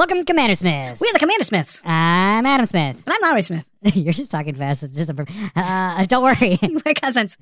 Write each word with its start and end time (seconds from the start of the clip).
Welcome, 0.00 0.24
Commander 0.24 0.54
Smith. 0.54 0.98
We 0.98 1.08
are 1.10 1.12
the 1.12 1.18
Commander 1.18 1.44
Smiths. 1.44 1.82
I'm 1.84 2.46
Adam 2.46 2.64
Smith. 2.64 3.02
And 3.06 3.14
I'm 3.14 3.20
Larry 3.20 3.42
Smith. 3.42 3.66
You're 3.94 4.14
just 4.14 4.30
talking 4.30 4.54
fast. 4.54 4.82
It's 4.82 4.96
just 4.96 5.10
a. 5.10 5.26
Uh, 5.54 6.06
don't 6.06 6.22
worry. 6.24 6.58
We're 6.62 6.94
cousins. 6.94 7.36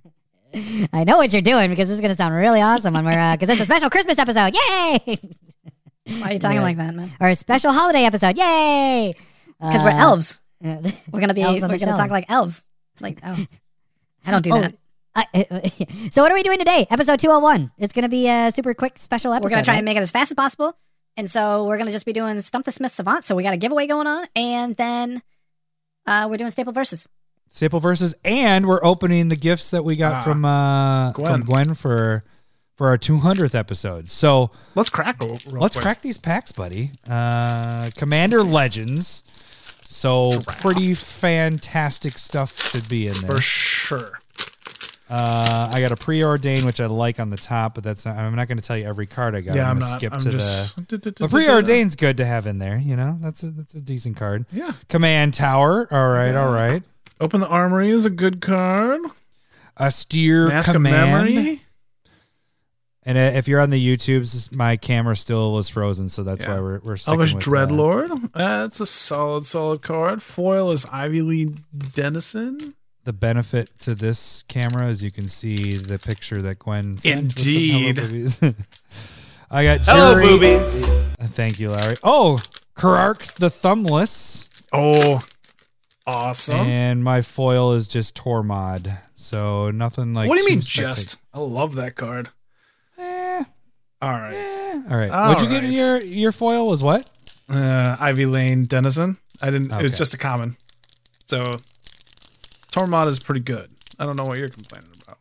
I 0.93 1.05
know 1.05 1.19
what 1.19 1.33
you're 1.33 1.41
doing 1.41 1.71
because 1.71 1.87
this 1.87 1.95
is 1.95 2.01
going 2.01 2.11
to 2.11 2.16
sound 2.16 2.34
really 2.34 2.61
awesome 2.61 2.95
when 2.95 3.05
we're 3.05 3.37
because 3.37 3.48
it's 3.48 3.61
a 3.61 3.65
special 3.65 3.91
Christmas 3.91 4.19
episode. 4.19 4.55
Yay! 4.57 4.98
Why 6.19 6.30
are 6.30 6.33
you 6.33 6.39
talking 6.41 6.57
Yeah. 6.57 6.62
like 6.62 6.77
that, 6.79 6.97
man? 6.97 7.09
or 7.21 7.29
a 7.29 7.37
special 7.37 7.73
holiday 7.73 8.02
episode. 8.02 8.37
Yay! 8.37 9.12
Because 9.61 9.84
we're 9.84 9.91
elves. 9.91 10.41
Uh, 10.65 10.79
We're 11.12 11.20
gonna 11.20 11.34
be. 11.34 11.43
Elves 11.43 11.62
we're 11.62 11.79
gonna 11.79 11.97
talk 11.97 12.11
like 12.11 12.25
elves. 12.29 12.65
Like 13.01 13.20
oh, 13.25 13.47
I 14.27 14.30
don't 14.33 14.43
do 14.43 14.51
Oh, 14.55 14.61
that. 14.62 14.75
I- 15.15 16.09
so 16.11 16.23
what 16.23 16.33
are 16.33 16.34
we 16.34 16.43
doing 16.43 16.59
today? 16.59 16.88
Episode 16.91 17.20
201. 17.20 17.70
It's 17.79 17.93
going 17.93 18.02
to 18.02 18.09
be 18.09 18.29
a 18.29 18.51
super 18.51 18.75
quick 18.75 18.98
special 18.98 19.33
episode. 19.33 19.45
We're 19.45 19.51
gonna 19.51 19.65
try 19.65 19.75
right? 19.75 19.79
and 19.79 19.84
make 19.84 19.97
it 19.97 20.02
as 20.02 20.11
fast 20.11 20.33
as 20.33 20.34
possible. 20.34 20.77
And 21.19 21.31
so 21.31 21.65
we're 21.65 21.77
gonna 21.77 21.91
just 21.91 22.07
be 22.07 22.13
doing 22.15 22.41
Stump 22.41 22.65
the 22.65 22.73
Smith 22.73 22.93
Savant. 22.93 23.25
So 23.25 23.35
we 23.35 23.43
got 23.43 23.53
a 23.53 23.57
giveaway 23.59 23.87
going 23.87 24.07
on, 24.07 24.27
and 24.37 24.75
then 24.77 25.21
uh, 26.07 26.27
we're 26.31 26.37
doing 26.39 26.51
staple 26.51 26.73
verses. 26.73 27.09
Staple 27.51 27.81
verses, 27.81 28.15
and 28.25 28.67
we're 28.67 28.83
opening 28.85 29.29
the 29.29 29.37
gifts 29.37 29.71
that 29.73 29.85
we 29.85 29.97
got 29.97 30.15
Ah, 30.15 30.23
from 30.23 30.45
uh, 30.45 31.11
Gwen. 31.13 31.33
from 31.33 31.43
Gwen 31.45 31.75
for 31.75 32.25
for 32.77 32.89
our 32.89 32.97
200th 32.99 33.57
episode. 33.57 34.09
So 34.09 34.53
Let's 34.77 34.91
crack 34.91 35.21
real, 35.21 35.39
real 35.51 35.61
let's 35.61 35.75
quick. 35.75 35.83
crack 35.83 36.01
these 36.03 36.19
packs, 36.19 36.53
buddy. 36.53 36.93
Uh, 37.11 37.91
Commander 37.97 38.43
Legends. 38.45 39.25
So 39.91 40.39
pretty 40.47 40.95
fantastic 40.95 42.19
stuff 42.19 42.57
should 42.71 42.89
be 42.89 43.09
in 43.09 43.15
there. 43.15 43.30
for 43.33 43.41
sure. 43.41 44.18
Uh, 45.11 45.71
I 45.73 45.80
got 45.80 45.91
a 45.91 45.97
preordain, 45.97 46.65
which 46.66 46.80
I 46.80 46.87
like 46.87 47.19
on 47.19 47.30
the 47.30 47.37
top, 47.38 47.74
but 47.74 47.82
that's 47.82 48.05
not, 48.05 48.16
I'm 48.16 48.35
not 48.37 48.46
going 48.46 48.59
to 48.59 48.63
tell 48.63 48.77
you 48.77 48.85
every 48.85 49.07
card 49.07 49.35
I 49.35 49.41
got. 49.41 49.57
Yeah, 49.57 49.65
I'm 49.65 49.77
I'm 49.77 49.80
to 49.80 49.87
not. 49.87 49.95
skip 49.99 50.13
I'm 50.13 50.21
to 50.21 50.30
just. 50.30 50.77
the. 50.77 50.82
But 51.21 51.30
preordain's 51.30 51.96
good 51.96 52.19
to 52.19 52.27
have 52.27 52.46
in 52.46 52.59
there. 52.59 52.77
You 52.79 52.95
know, 52.96 53.16
that's 53.21 53.43
a 53.43 53.51
that's 53.51 53.74
a 53.74 53.80
decent 53.80 54.16
card. 54.19 54.45
Yeah. 54.52 54.73
Command 54.88 55.32
Tower. 55.35 55.88
All 55.91 56.09
right, 56.09 56.35
all 56.35 56.52
right. 56.52 56.82
Open 57.21 57.41
the 57.41 57.49
Armory 57.49 57.91
is 57.91 58.05
a 58.05 58.10
good 58.10 58.41
card. 58.43 59.01
Austere 59.80 60.49
Mask 60.49 60.69
of 60.69 60.74
Command. 60.74 61.35
Memory. 61.35 61.63
And 63.04 63.16
uh, 63.16 63.38
if 63.38 63.49
you're 63.49 63.60
on 63.60 63.71
the 63.71 63.82
YouTubes, 63.97 64.54
my 64.54 64.77
camera 64.77 65.16
still 65.16 65.53
was 65.54 65.71
frozen, 65.71 66.10
so 66.10 66.22
that's 66.22 66.44
Yeah. 66.44 66.54
why 66.56 66.60
we're 66.60 66.78
we're 66.81 66.97
sticking 66.99 67.21
Elvish 67.21 67.34
uh, 67.34 67.38
Dreadlord. 67.38 68.32
That's 68.32 68.81
a 68.81 68.87
solid, 68.87 69.47
solid 69.47 69.81
card. 69.81 70.22
Foil 70.22 70.71
is 70.72 70.84
Ivy 70.93 71.22
Lee 71.22 71.54
Denizen. 71.94 72.75
The 73.09 73.14
benefit 73.14 73.70
to 73.81 73.94
this 73.94 74.44
camera 74.48 74.87
is 74.91 75.03
you 75.03 75.10
can 75.10 75.28
see 75.28 75.78
the 75.78 75.98
picture 75.98 76.42
that 76.42 76.59
Gwen 76.59 76.98
sent. 76.98 77.38
Indeed. 77.38 77.97
I 79.50 79.64
got 79.64 79.81
Hello, 79.81 80.20
boobies. 80.20 80.87
Thank 81.32 81.59
you, 81.59 81.70
Larry. 81.70 81.97
Oh, 82.03 82.38
Krark 82.76 83.32
the 83.36 83.48
Thumbless. 83.48 84.50
Oh, 84.75 85.22
awesome. 86.06 86.59
And 86.60 87.03
my 87.03 87.22
foil 87.22 87.72
is 87.72 87.88
just 87.88 88.14
Tormod. 88.14 88.98
So 89.14 89.70
nothing 89.70 90.12
like 90.12 90.28
what 90.28 90.36
do 90.36 90.42
you 90.42 90.50
mean, 90.50 90.60
just? 90.60 91.16
I 91.32 91.38
love 91.38 91.76
that 91.76 91.94
card. 91.97 92.28
Eh, 92.98 93.42
All 94.03 94.10
right. 94.10 94.34
eh. 94.34 94.82
All 94.91 94.97
right. 94.98 95.10
All 95.10 95.28
What'd 95.31 95.44
you 95.44 95.48
get 95.48 95.64
right. 95.64 95.72
your 95.72 96.03
your 96.03 96.32
foil 96.32 96.69
was 96.69 96.82
what? 96.82 97.09
Uh, 97.48 97.97
Ivy 97.98 98.26
Lane 98.26 98.66
Denizen. 98.66 99.16
I 99.41 99.47
didn't. 99.50 99.72
It 99.72 99.82
was 99.82 99.97
just 99.97 100.12
a 100.12 100.19
common. 100.19 100.59
So, 101.26 101.54
Tormod 102.78 103.06
is 103.09 103.19
pretty 103.19 103.41
good. 103.41 103.71
I 103.98 104.06
don't 104.06 104.16
know 104.16 104.25
what 104.25 104.38
you're 104.38 104.48
complaining 104.48 104.91
about. 105.03 105.19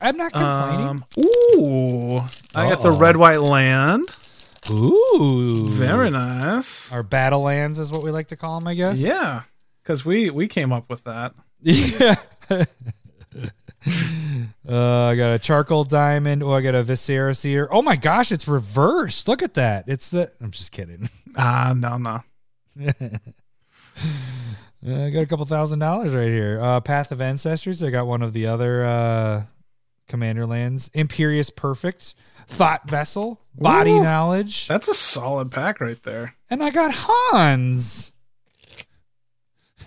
I'm 0.00 0.16
not 0.16 0.32
complaining. 0.32 0.86
Um, 0.86 1.04
ooh, 1.18 2.18
I 2.54 2.70
got 2.70 2.82
the 2.82 2.90
Uh-oh. 2.90 2.98
red 2.98 3.16
white 3.16 3.40
land. 3.40 4.08
Ooh. 4.70 5.66
Very 5.68 6.10
nice. 6.10 6.92
Our 6.92 7.02
battle 7.02 7.40
lands 7.40 7.78
is 7.78 7.90
what 7.90 8.02
we 8.02 8.10
like 8.10 8.28
to 8.28 8.36
call 8.36 8.58
them, 8.58 8.68
I 8.68 8.74
guess. 8.74 9.00
Yeah, 9.00 9.42
because 9.82 10.04
we 10.04 10.30
we 10.30 10.46
came 10.48 10.72
up 10.72 10.88
with 10.88 11.04
that. 11.04 11.34
Yeah. 11.60 12.16
uh, 12.50 12.64
I 14.68 15.16
got 15.16 15.32
a 15.34 15.38
charcoal 15.40 15.84
diamond. 15.84 16.42
Oh, 16.42 16.52
I 16.52 16.60
got 16.60 16.74
a 16.74 16.84
Viserys 16.84 17.42
here. 17.42 17.68
Oh 17.70 17.82
my 17.82 17.96
gosh, 17.96 18.30
it's 18.30 18.46
reversed. 18.46 19.26
Look 19.28 19.42
at 19.42 19.54
that. 19.54 19.84
It's 19.88 20.10
the. 20.10 20.30
I'm 20.40 20.50
just 20.50 20.70
kidding. 20.72 21.08
Ah, 21.36 21.74
no, 21.76 21.96
no. 21.96 22.22
Uh, 24.86 25.04
I 25.04 25.10
got 25.10 25.22
a 25.22 25.26
couple 25.26 25.44
thousand 25.46 25.78
dollars 25.80 26.14
right 26.14 26.28
here. 26.28 26.60
Uh, 26.62 26.80
Path 26.80 27.10
of 27.10 27.20
Ancestors. 27.20 27.82
I 27.82 27.90
got 27.90 28.06
one 28.06 28.22
of 28.22 28.32
the 28.32 28.46
other 28.46 28.84
uh, 28.84 29.44
Commander 30.08 30.46
lands. 30.46 30.90
Imperious 30.94 31.50
Perfect. 31.50 32.14
Thought 32.46 32.88
Vessel. 32.88 33.40
Body 33.54 33.90
Ooh. 33.92 34.02
Knowledge. 34.02 34.68
That's 34.68 34.86
a 34.88 34.94
solid 34.94 35.50
pack 35.50 35.80
right 35.80 36.00
there. 36.04 36.34
And 36.50 36.62
I 36.62 36.70
got 36.70 36.92
Hans. 36.94 38.12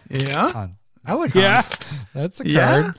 Yeah, 0.09 0.51
Han. 0.51 0.75
I 1.05 1.13
like 1.13 1.33
Yeah, 1.33 1.61
that's 2.13 2.41
a 2.41 2.47
Yeah? 2.47 2.81
card. 2.81 2.95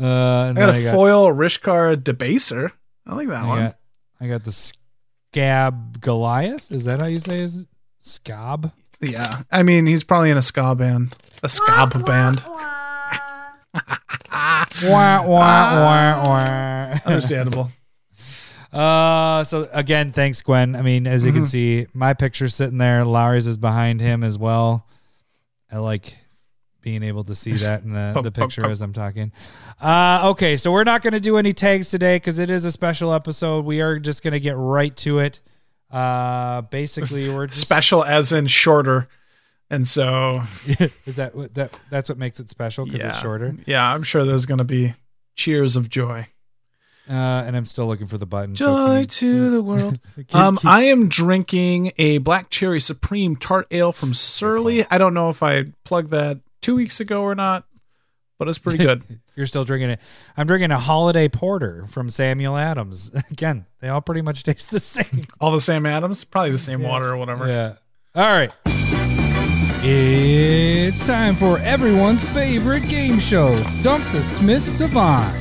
Uh, 0.00 0.48
and 0.48 0.58
I 0.58 0.66
got 0.66 0.74
a 0.76 0.92
foil 0.92 1.28
Rishkar 1.28 1.96
Debaser. 1.96 2.70
I 3.06 3.14
like 3.14 3.28
that 3.28 3.42
I 3.44 3.46
one. 3.46 3.58
got, 3.60 3.76
I 4.20 4.28
got 4.28 4.44
the 4.44 4.52
Scab 4.52 6.00
Goliath. 6.00 6.72
Is 6.72 6.84
that 6.86 7.00
how 7.00 7.06
you 7.06 7.18
say 7.18 7.40
it? 7.40 7.52
Scab? 7.98 8.72
Yeah, 9.00 9.42
I 9.50 9.62
mean 9.62 9.86
he's 9.86 10.04
probably 10.04 10.30
in 10.30 10.36
a 10.36 10.42
ska 10.42 10.74
band, 10.74 11.16
a 11.42 11.48
ska 11.48 11.86
band. 12.06 12.42
Wah, 14.84 15.22
wah, 15.22 15.26
wah, 15.26 16.24
wah. 16.28 16.98
Understandable. 17.06 17.70
Uh, 18.72 19.44
so 19.44 19.68
again, 19.72 20.12
thanks, 20.12 20.42
Gwen. 20.42 20.74
I 20.76 20.82
mean, 20.82 21.06
as 21.06 21.24
you 21.24 21.32
can 21.32 21.42
Mhm. 21.42 21.46
see, 21.46 21.86
my 21.94 22.12
picture's 22.14 22.54
sitting 22.54 22.78
there. 22.78 23.04
Lowry's 23.04 23.46
is 23.46 23.56
behind 23.56 24.00
him 24.00 24.24
as 24.24 24.36
well. 24.36 24.86
I 25.70 25.78
like 25.78 26.16
being 26.82 27.02
able 27.02 27.24
to 27.24 27.34
see 27.34 27.52
that 27.52 27.82
in 27.82 27.92
the, 27.92 28.20
the 28.22 28.30
picture 28.32 28.68
as 28.68 28.80
I'm 28.80 28.92
talking. 28.92 29.32
Uh, 29.80 30.22
okay, 30.30 30.56
so 30.56 30.70
we're 30.72 30.84
not 30.84 31.02
going 31.02 31.12
to 31.14 31.20
do 31.20 31.36
any 31.36 31.52
tags 31.52 31.88
today 31.90 32.16
because 32.16 32.38
it 32.38 32.50
is 32.50 32.64
a 32.64 32.72
special 32.72 33.12
episode. 33.14 33.64
We 33.64 33.80
are 33.80 33.98
just 33.98 34.22
going 34.22 34.32
to 34.32 34.40
get 34.40 34.56
right 34.56 34.94
to 34.98 35.20
it. 35.20 35.40
Uh, 35.94 36.62
basically, 36.62 37.28
we're 37.34 37.46
just, 37.46 37.60
Special 37.60 38.04
as 38.04 38.32
in 38.32 38.46
shorter, 38.48 39.06
and 39.70 39.86
so 39.86 40.42
is 41.06 41.16
that 41.16 41.34
what 41.36 41.54
that 41.54 41.78
that's 41.90 42.08
what 42.08 42.18
makes 42.18 42.40
it 42.40 42.50
special 42.50 42.84
because 42.84 43.00
yeah, 43.02 43.10
it's 43.10 43.20
shorter. 43.20 43.54
Yeah, 43.66 43.94
I'm 43.94 44.02
sure 44.02 44.24
there's 44.24 44.46
gonna 44.46 44.64
be 44.64 44.94
cheers 45.36 45.76
of 45.76 45.88
joy. 45.88 46.26
Uh, 47.06 47.12
and 47.12 47.54
I'm 47.54 47.66
still 47.66 47.86
looking 47.86 48.06
for 48.06 48.16
the 48.16 48.24
button. 48.24 48.54
Joy 48.54 48.66
can 48.86 48.96
you- 48.98 49.04
to 49.04 49.50
the 49.50 49.62
world. 49.70 50.00
keep- 50.16 50.34
Um, 50.34 50.56
keep- 50.56 50.64
I 50.64 50.84
am 50.84 51.08
drinking 51.10 51.92
a 51.98 52.16
black 52.18 52.48
cherry 52.48 52.80
supreme 52.80 53.36
tart 53.36 53.66
ale 53.70 53.92
from 53.92 54.14
Surly. 54.14 54.86
I 54.90 54.96
don't 54.96 55.12
know 55.12 55.28
if 55.28 55.42
I 55.42 55.64
plugged 55.84 56.10
that 56.12 56.40
two 56.62 56.74
weeks 56.76 57.00
ago 57.00 57.20
or 57.22 57.34
not, 57.34 57.66
but 58.38 58.48
it's 58.48 58.58
pretty 58.58 58.78
good. 58.78 59.02
You're 59.36 59.46
still 59.46 59.64
drinking 59.64 59.90
it. 59.90 60.00
I'm 60.36 60.46
drinking 60.46 60.70
a 60.70 60.78
holiday 60.78 61.28
porter 61.28 61.86
from 61.88 62.10
Samuel 62.10 62.56
Adams. 62.56 63.10
Again, 63.30 63.66
they 63.80 63.88
all 63.88 64.00
pretty 64.00 64.22
much 64.22 64.42
taste 64.44 64.70
the 64.70 64.80
same. 64.80 65.22
All 65.40 65.50
the 65.52 65.60
same 65.60 65.86
Adams, 65.86 66.24
probably 66.24 66.52
the 66.52 66.58
same 66.58 66.82
water 66.82 67.12
or 67.12 67.16
whatever. 67.16 67.48
Yeah. 67.48 67.74
All 68.14 68.30
right. 68.32 68.54
It's 69.86 71.06
time 71.06 71.36
for 71.36 71.58
everyone's 71.58 72.24
favorite 72.24 72.88
game 72.88 73.18
show, 73.18 73.62
Stump 73.64 74.10
the 74.12 74.22
Smith 74.22 74.66
Savant. 74.68 75.34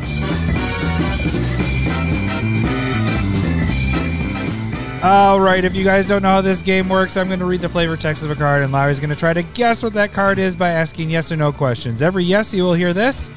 All 5.04 5.42
right, 5.42 5.66
if 5.66 5.76
you 5.76 5.84
guys 5.84 6.08
don't 6.08 6.22
know 6.22 6.30
how 6.30 6.42
this 6.42 6.62
game 6.62 6.88
works, 6.88 7.18
I'm 7.18 7.28
going 7.28 7.40
to 7.40 7.46
read 7.46 7.60
the 7.60 7.68
flavor 7.68 7.98
text 7.98 8.24
of 8.24 8.32
a 8.32 8.36
card, 8.36 8.64
and 8.64 8.72
Larry's 8.72 9.02
going 9.02 9.10
to 9.10 9.18
try 9.18 9.34
to 9.34 9.44
guess 9.44 9.84
what 9.84 9.94
that 9.96 10.14
card 10.14 10.40
is 10.40 10.56
by 10.56 10.70
asking 10.70 11.10
yes 11.10 11.30
or 11.30 11.36
no 11.36 11.52
questions. 11.52 12.02
Every 12.02 12.24
yes, 12.24 12.54
you 12.54 12.64
will 12.64 12.74
hear 12.74 12.94
this. 12.94 13.30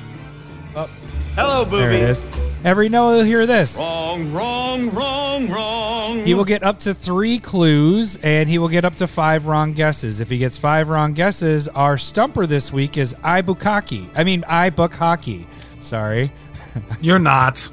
Oh. 0.76 0.88
Hello, 1.34 1.64
There 1.64 1.90
it 1.90 2.00
boobies. 2.00 2.38
Every 2.64 2.88
no, 2.88 3.12
you'll 3.16 3.24
hear 3.24 3.46
this. 3.46 3.78
Wrong, 3.78 4.32
wrong, 4.32 4.90
wrong, 4.92 5.48
wrong. 5.50 6.24
He 6.24 6.34
will 6.34 6.44
get 6.44 6.62
up 6.62 6.78
to 6.78 6.94
three 6.94 7.40
clues 7.40 8.16
and 8.22 8.48
he 8.48 8.58
will 8.58 8.68
get 8.68 8.84
up 8.84 8.94
to 8.96 9.08
five 9.08 9.46
wrong 9.46 9.72
guesses. 9.72 10.20
If 10.20 10.30
he 10.30 10.38
gets 10.38 10.56
five 10.56 10.88
wrong 10.88 11.14
guesses, 11.14 11.66
our 11.66 11.98
stumper 11.98 12.46
this 12.46 12.72
week 12.72 12.96
is 12.96 13.12
I 13.24 13.42
book 13.42 13.60
hockey. 13.62 14.08
I 14.14 14.22
mean, 14.22 14.44
I 14.46 14.70
book 14.70 14.94
hockey. 14.94 15.48
Sorry. 15.80 16.30
You're 17.00 17.18
not. 17.18 17.68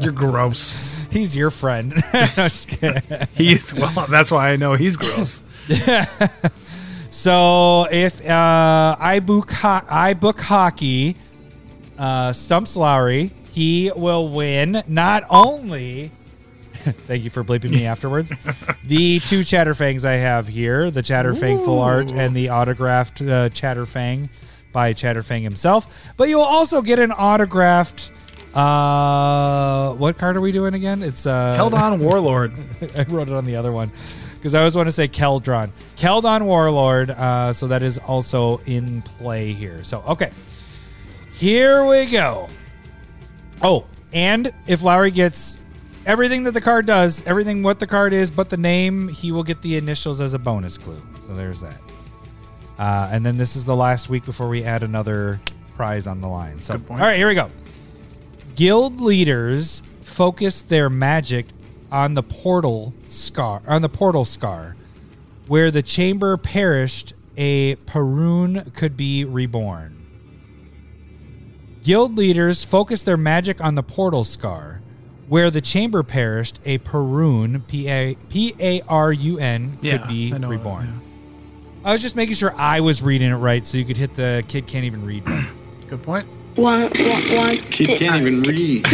You're 0.00 0.12
gross. 0.12 0.76
He's 1.10 1.34
your 1.36 1.50
friend. 1.50 1.94
no, 2.14 2.24
just 2.36 2.68
kidding. 2.68 3.02
He's 3.34 3.72
well. 3.74 4.06
That's 4.08 4.30
why 4.30 4.50
I 4.50 4.56
know 4.56 4.74
he's 4.74 4.96
gross. 4.96 5.40
So 7.10 7.88
if 7.90 8.24
uh, 8.24 8.96
I 8.98 9.20
book 9.20 9.50
ho- 9.50 9.80
I 9.88 10.14
book 10.14 10.40
hockey, 10.40 11.16
uh, 11.98 12.32
stumps 12.32 12.76
Lowry, 12.76 13.32
he 13.50 13.90
will 13.96 14.28
win 14.28 14.82
not 14.86 15.24
only. 15.28 16.12
Thank 16.72 17.24
you 17.24 17.30
for 17.30 17.42
bleeping 17.42 17.70
me 17.70 17.86
afterwards. 17.86 18.30
the 18.84 19.18
two 19.20 19.40
Chatterfangs 19.40 20.04
I 20.04 20.12
have 20.12 20.46
here, 20.46 20.90
the 20.92 21.02
Chatterfang 21.02 21.64
full 21.64 21.80
art 21.80 22.12
and 22.12 22.36
the 22.36 22.50
autographed 22.50 23.20
uh, 23.22 23.48
Chatterfang 23.48 24.28
by 24.70 24.92
Chatterfang 24.92 25.42
himself. 25.42 26.12
But 26.16 26.28
you 26.28 26.36
will 26.36 26.44
also 26.44 26.82
get 26.82 26.98
an 26.98 27.10
autographed. 27.10 28.12
Uh, 28.54 29.94
what 29.94 30.18
card 30.18 30.36
are 30.36 30.40
we 30.40 30.52
doing 30.52 30.74
again? 30.74 31.02
It's 31.02 31.26
uh, 31.26 31.56
Keldon 31.58 31.98
Warlord. 32.02 32.52
I 32.96 33.04
wrote 33.04 33.28
it 33.28 33.34
on 33.34 33.44
the 33.44 33.56
other 33.56 33.72
one. 33.72 33.90
because 34.36 34.54
I 34.54 34.60
always 34.60 34.76
want 34.76 34.88
to 34.88 34.92
say 34.92 35.08
Keldron. 35.08 35.70
Keldon 35.96 36.44
Warlord. 36.44 37.10
Uh, 37.10 37.52
so 37.52 37.68
that 37.68 37.82
is 37.82 37.98
also 37.98 38.58
in 38.66 39.02
play 39.02 39.52
here. 39.52 39.84
So 39.84 40.02
okay, 40.08 40.32
here 41.32 41.86
we 41.86 42.06
go. 42.06 42.48
Oh, 43.62 43.84
and 44.12 44.52
if 44.66 44.82
Lowry 44.82 45.10
gets 45.10 45.58
everything 46.06 46.42
that 46.44 46.52
the 46.52 46.60
card 46.60 46.86
does, 46.86 47.22
everything 47.26 47.62
what 47.62 47.78
the 47.80 47.86
card 47.86 48.12
is, 48.12 48.30
but 48.30 48.48
the 48.48 48.56
name, 48.56 49.08
he 49.08 49.30
will 49.32 49.42
get 49.44 49.60
the 49.62 49.76
initials 49.76 50.20
as 50.20 50.32
a 50.34 50.38
bonus 50.38 50.78
clue. 50.78 51.02
So 51.26 51.34
there's 51.34 51.60
that. 51.60 51.80
Uh, 52.78 53.08
and 53.10 53.26
then 53.26 53.36
this 53.36 53.56
is 53.56 53.64
the 53.64 53.74
last 53.76 54.08
week 54.08 54.24
before 54.24 54.48
we 54.48 54.62
add 54.64 54.82
another 54.84 55.40
prize 55.76 56.06
on 56.06 56.20
the 56.20 56.28
line. 56.28 56.62
So, 56.62 56.74
Good 56.74 56.86
point. 56.86 57.00
all 57.00 57.06
right, 57.06 57.16
here 57.16 57.26
we 57.28 57.34
go. 57.34 57.50
Guild 58.58 59.00
leaders 59.00 59.84
focus 60.02 60.62
their 60.62 60.90
magic 60.90 61.46
on 61.92 62.14
the 62.14 62.24
portal 62.24 62.92
scar, 63.06 63.62
on 63.68 63.82
the 63.82 63.88
portal 63.88 64.24
scar, 64.24 64.74
where 65.46 65.70
the 65.70 65.80
chamber 65.80 66.36
perished. 66.36 67.14
A 67.36 67.76
Parun 67.86 68.74
could 68.74 68.96
be 68.96 69.24
reborn. 69.24 69.94
Guild 71.84 72.18
leaders 72.18 72.64
focus 72.64 73.04
their 73.04 73.16
magic 73.16 73.62
on 73.62 73.76
the 73.76 73.82
portal 73.84 74.24
scar, 74.24 74.82
where 75.28 75.52
the 75.52 75.60
chamber 75.60 76.02
perished. 76.02 76.58
A 76.64 76.78
Parun, 76.78 77.64
P 77.68 77.88
A 77.88 78.16
P 78.28 78.56
A 78.58 78.80
R 78.88 79.12
U 79.12 79.38
N, 79.38 79.78
Yeah, 79.80 79.98
could 79.98 80.08
be 80.08 80.34
I 80.34 80.38
know, 80.38 80.48
reborn. 80.48 81.00
I 81.84 81.92
was 81.92 82.02
just 82.02 82.16
making 82.16 82.34
sure 82.34 82.52
I 82.56 82.80
was 82.80 83.02
reading 83.02 83.30
it 83.30 83.36
right, 83.36 83.64
so 83.64 83.78
you 83.78 83.84
could 83.84 83.96
hit 83.96 84.14
the 84.16 84.42
kid 84.48 84.66
can't 84.66 84.84
even 84.84 85.04
read. 85.04 85.24
Good 85.86 86.02
point. 86.02 86.28
One, 86.58 86.90
one, 86.90 87.36
one. 87.36 87.56
Kid 87.70 88.00
can't 88.00 88.20
even 88.20 88.42
read. 88.42 88.84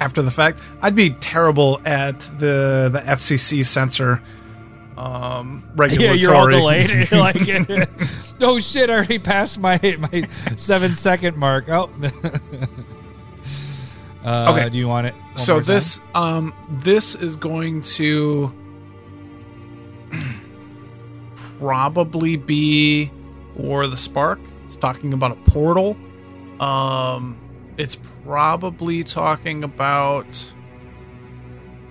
After 0.00 0.22
the 0.22 0.30
fact, 0.32 0.58
I'd 0.82 0.96
be 0.96 1.10
terrible 1.10 1.80
at 1.84 2.18
the 2.38 2.90
the 2.92 3.00
FCC 3.06 3.64
censor 3.64 4.20
um 4.96 5.64
yeah, 5.90 6.12
you're 6.12 6.34
all 6.34 6.48
delayed. 6.48 7.12
like, 7.12 7.36
oh 8.40 8.58
shit! 8.58 8.90
I 8.90 8.94
already 8.94 9.20
passed 9.20 9.60
my 9.60 9.78
my 9.98 10.28
seven 10.56 10.96
second 10.96 11.36
mark. 11.36 11.68
Oh. 11.68 11.90
uh, 14.24 14.52
Okay. 14.52 14.68
Do 14.68 14.78
you 14.78 14.88
want 14.88 15.06
it? 15.06 15.14
one 15.14 15.36
so 15.36 15.54
more 15.54 15.62
time? 15.62 15.74
this 15.74 16.00
um 16.16 16.54
this 16.80 17.14
is 17.14 17.36
going 17.36 17.82
to 17.82 18.52
probably 21.60 22.34
be 22.36 23.12
War 23.54 23.84
of 23.84 23.92
the 23.92 23.96
Spark. 23.96 24.40
It's 24.64 24.74
talking 24.74 25.12
about 25.12 25.30
a 25.30 25.50
portal. 25.50 25.96
Um 26.60 27.38
it's 27.76 27.96
probably 28.24 29.02
talking 29.04 29.64
about 29.64 30.52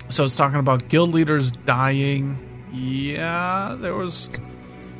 so 0.10 0.25
it's 0.25 0.36
talking 0.36 0.60
about 0.60 0.89
guild 0.89 1.13
leaders 1.13 1.51
dying. 1.51 2.38
Yeah, 2.71 3.75
there 3.80 3.95
was 3.95 4.30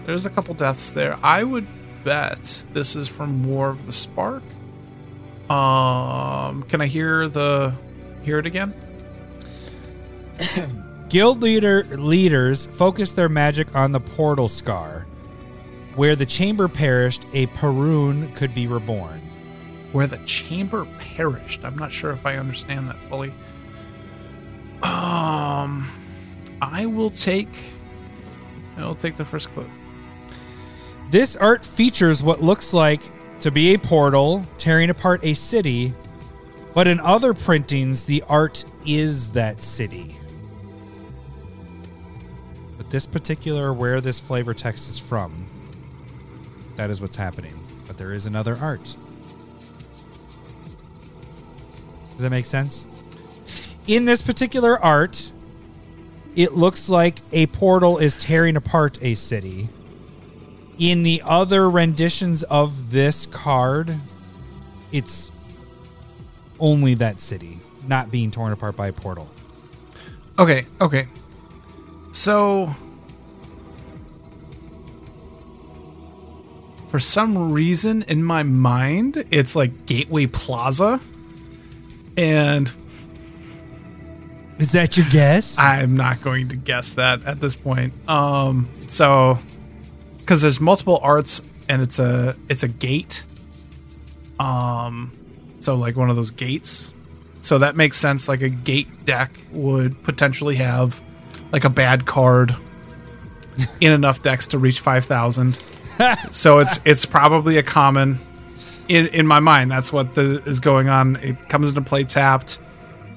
there's 0.06 0.26
a 0.26 0.30
couple 0.30 0.54
deaths 0.54 0.92
there. 0.92 1.18
I 1.24 1.44
would 1.44 1.68
bet 2.04 2.66
this 2.74 2.96
is 2.96 3.08
from 3.08 3.46
War 3.46 3.70
of 3.70 3.86
the 3.86 3.94
Spark. 3.94 4.44
Um 5.50 6.64
can 6.64 6.82
I 6.82 6.88
hear 6.88 7.28
the 7.28 7.74
hear 8.24 8.40
it 8.40 8.46
again? 8.46 8.74
Guild 11.10 11.42
leader 11.42 11.84
leaders 11.92 12.66
focus 12.68 13.14
their 13.14 13.30
magic 13.30 13.76
on 13.76 13.92
the 13.92 14.00
portal 14.00 14.48
scar, 14.48 15.06
where 15.96 16.16
the 16.16 16.26
chamber 16.26 16.68
perished. 16.68 17.26
A 17.34 17.46
Parun 17.48 18.34
could 18.36 18.54
be 18.56 18.66
reborn. 18.68 19.22
Where 19.94 20.08
the 20.08 20.18
chamber 20.26 20.86
perished. 21.00 21.64
I'm 21.64 21.78
not 21.78 21.92
sure 21.92 22.12
if 22.12 22.26
I 22.26 22.36
understand 22.36 22.90
that 22.90 22.98
fully. 23.08 23.30
Um, 24.82 25.90
I 26.62 26.86
will 26.88 27.10
take. 27.10 27.56
I 28.76 28.86
will 28.86 28.96
take 28.96 29.16
the 29.16 29.24
first 29.24 29.50
clue. 29.54 29.70
This 31.10 31.36
art 31.36 31.64
features 31.64 32.24
what 32.24 32.42
looks 32.42 32.74
like 32.74 33.02
to 33.40 33.52
be 33.52 33.76
a 33.76 33.80
portal 33.80 34.46
tearing 34.58 34.90
apart 34.90 35.24
a 35.24 35.36
city, 35.36 35.94
but 36.74 36.88
in 36.88 37.00
other 37.00 37.34
printings, 37.34 38.04
the 38.04 38.24
art 38.28 38.66
is 38.86 39.30
that 39.32 39.62
city. 39.62 40.18
But 42.78 42.90
this 42.90 43.06
particular, 43.06 43.74
where 43.74 44.02
this 44.02 44.20
flavor 44.20 44.56
text 44.56 44.90
is 44.90 44.98
from, 44.98 45.48
that 46.78 46.90
is 46.90 47.00
what's 47.00 47.16
happening. 47.16 47.60
But 47.86 47.98
there 47.98 48.14
is 48.14 48.26
another 48.26 48.58
art. 48.58 48.98
Does 52.14 52.22
that 52.22 52.30
make 52.30 52.46
sense? 52.46 52.86
In 53.88 54.06
this 54.06 54.22
particular 54.22 54.80
art, 54.80 55.32
it 56.36 56.54
looks 56.54 56.90
like 56.90 57.20
a 57.32 57.48
portal 57.48 57.98
is 57.98 58.18
tearing 58.18 58.56
apart 58.56 58.98
a 59.02 59.14
city 59.16 59.70
in 60.80 61.04
the 61.04 61.22
other 61.26 61.70
renditions 61.70 62.44
of 62.44 62.92
this 62.92 63.26
card, 63.28 64.00
it's 64.92 65.32
only 66.60 66.96
that 66.96 67.22
city 67.22 67.60
not 67.88 68.12
being 68.12 68.32
torn 68.32 68.54
apart 68.54 68.76
by 68.76 68.88
a 68.88 68.94
portal. 68.94 69.30
Okay, 70.40 70.66
okay. 70.82 71.08
So, 72.12 72.74
for 76.90 77.00
some 77.00 77.52
reason 77.52 78.04
in 78.04 78.24
my 78.24 78.44
mind, 78.44 79.26
it's 79.32 79.56
like 79.56 79.86
Gateway 79.86 80.28
Plaza, 80.28 81.00
and 82.18 82.74
Is 84.60 84.72
that 84.74 84.98
your 84.98 85.06
guess? 85.10 85.58
I'm 85.58 85.96
not 85.96 86.22
going 86.22 86.50
to 86.50 86.56
guess 86.56 86.94
that 86.94 87.24
at 87.26 87.40
this 87.40 87.56
point. 87.56 87.94
Um, 88.10 88.70
so 88.88 89.38
because 90.20 90.42
there's 90.42 90.60
multiple 90.60 91.00
arts 91.02 91.42
and 91.68 91.82
it's 91.82 92.00
a 92.00 92.36
it's 92.50 92.64
a 92.64 92.68
gate. 92.68 93.26
Um, 94.40 95.12
so 95.60 95.76
like 95.76 95.96
one 95.96 96.10
of 96.10 96.16
those 96.16 96.32
gates. 96.32 96.94
So 97.42 97.60
that 97.60 97.76
makes 97.76 98.00
sense. 98.00 98.28
Like 98.28 98.42
a 98.42 98.50
gate 98.50 99.06
deck 99.06 99.38
would 99.52 100.02
potentially 100.04 100.56
have 100.56 101.02
like 101.52 101.66
a 101.66 101.70
bad 101.70 102.06
card 102.06 102.56
in 103.82 103.92
enough 103.92 104.22
decks 104.22 104.48
to 104.48 104.58
reach 104.58 104.80
five 104.80 105.06
thousand. 105.06 105.60
so 106.32 106.60
it's 106.60 106.80
it's 106.86 107.06
probably 107.06 107.58
a 107.58 107.64
common. 107.64 108.20
In 108.88 109.08
in 109.08 109.28
my 109.28 109.40
mind, 109.40 109.72
that's 109.72 109.94
what 109.94 110.16
the, 110.16 110.44
is 110.46 110.60
going 110.60 110.90
on. 110.90 111.16
It 111.18 111.50
comes 111.50 111.70
into 111.70 111.82
play 111.82 112.04
tapped. 112.04 112.60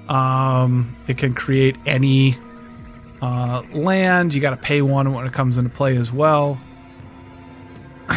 Um, 0.08 0.96
it 1.08 1.18
can 1.18 1.35
create 1.35 1.76
any 1.87 2.37
uh, 3.20 3.62
land. 3.73 4.35
You 4.35 4.40
got 4.40 4.50
to 4.50 4.56
pay 4.56 4.82
one 4.82 5.12
when 5.12 5.26
it 5.26 5.32
comes 5.32 5.58
into 5.58 5.70
play 5.70 5.96
as 5.96 6.12
well. 6.12 6.61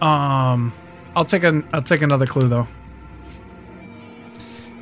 um, 0.00 0.72
I'll 1.14 1.24
take 1.24 1.42
an 1.42 1.68
I'll 1.72 1.82
take 1.82 2.02
another 2.02 2.26
clue 2.26 2.48
though. 2.48 2.66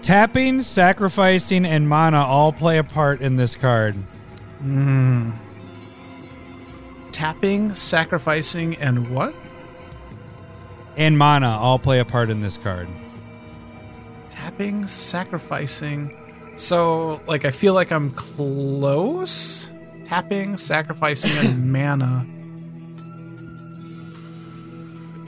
Tapping, 0.03 0.63
sacrificing, 0.63 1.67
and 1.67 1.89
mana 1.89 2.19
all 2.19 2.53
play 2.53 2.79
a 2.79 2.85
part 2.85 3.21
in 3.21 3.37
this 3.37 3.57
card. 3.57 3.97
Mm. 4.63 5.37
Tapping, 7.13 7.75
sacrificing, 7.75 8.77
and 8.77 9.11
what? 9.11 9.35
And 10.99 11.17
mana 11.17 11.47
all 11.47 11.79
play 11.79 12.01
a 12.01 12.05
part 12.05 12.29
in 12.29 12.41
this 12.41 12.59
card. 12.59 12.89
Tapping, 14.31 14.89
sacrificing. 14.89 16.13
So, 16.57 17.23
like, 17.29 17.45
I 17.45 17.53
feel 17.53 17.73
like 17.73 17.93
I'm 17.93 18.11
close. 18.11 19.71
Tapping, 20.07 20.59
sacrificing, 20.59 21.31
and 21.39 21.73
mana. 21.73 22.27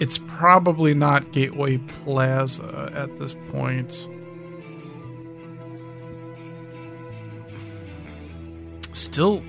It's 0.00 0.18
probably 0.18 0.92
not 0.92 1.30
Gateway 1.30 1.78
Plaza 1.78 2.90
at 2.92 3.16
this 3.20 3.36
point. 3.52 4.08
Still 8.92 9.40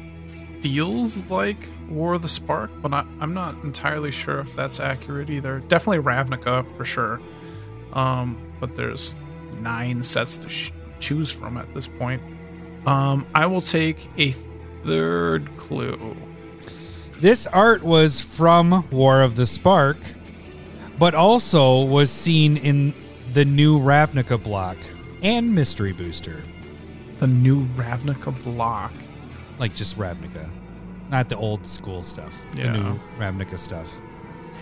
feels 0.61 1.17
like 1.29 1.69
War 1.89 2.13
of 2.13 2.21
the 2.21 2.27
Spark, 2.27 2.71
but 2.81 2.93
I, 2.93 3.05
I'm 3.19 3.33
not 3.33 3.55
entirely 3.63 4.11
sure 4.11 4.39
if 4.39 4.55
that's 4.55 4.79
accurate 4.79 5.29
either. 5.29 5.59
Definitely 5.59 6.03
Ravnica 6.03 6.65
for 6.77 6.85
sure. 6.85 7.19
Um, 7.93 8.37
but 8.59 8.75
there's 8.75 9.13
nine 9.59 10.03
sets 10.03 10.37
to 10.37 10.49
sh- 10.49 10.71
choose 10.99 11.31
from 11.31 11.57
at 11.57 11.73
this 11.73 11.87
point. 11.87 12.21
Um, 12.85 13.27
I 13.35 13.45
will 13.47 13.61
take 13.61 14.07
a 14.17 14.31
third 14.83 15.49
clue. 15.57 16.15
This 17.19 17.45
art 17.47 17.83
was 17.83 18.21
from 18.21 18.87
War 18.89 19.21
of 19.21 19.35
the 19.35 19.45
Spark, 19.45 19.97
but 20.97 21.13
also 21.13 21.83
was 21.83 22.09
seen 22.09 22.57
in 22.57 22.93
the 23.33 23.45
new 23.45 23.79
Ravnica 23.79 24.41
block 24.41 24.77
and 25.21 25.53
Mystery 25.53 25.93
Booster. 25.93 26.43
The 27.19 27.27
new 27.27 27.65
Ravnica 27.75 28.43
block. 28.43 28.93
Like 29.61 29.75
just 29.75 29.95
Ravnica, 29.95 30.49
not 31.11 31.29
the 31.29 31.37
old 31.37 31.67
school 31.67 32.01
stuff. 32.01 32.41
Yeah. 32.57 32.71
The 32.71 32.79
new 32.79 32.99
Ravnica 33.19 33.59
stuff. 33.59 33.87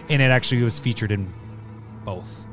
And 0.10 0.22
it 0.22 0.26
actually 0.30 0.62
was 0.62 0.78
featured 0.78 1.10
in 1.14 1.34
both. 2.04 2.48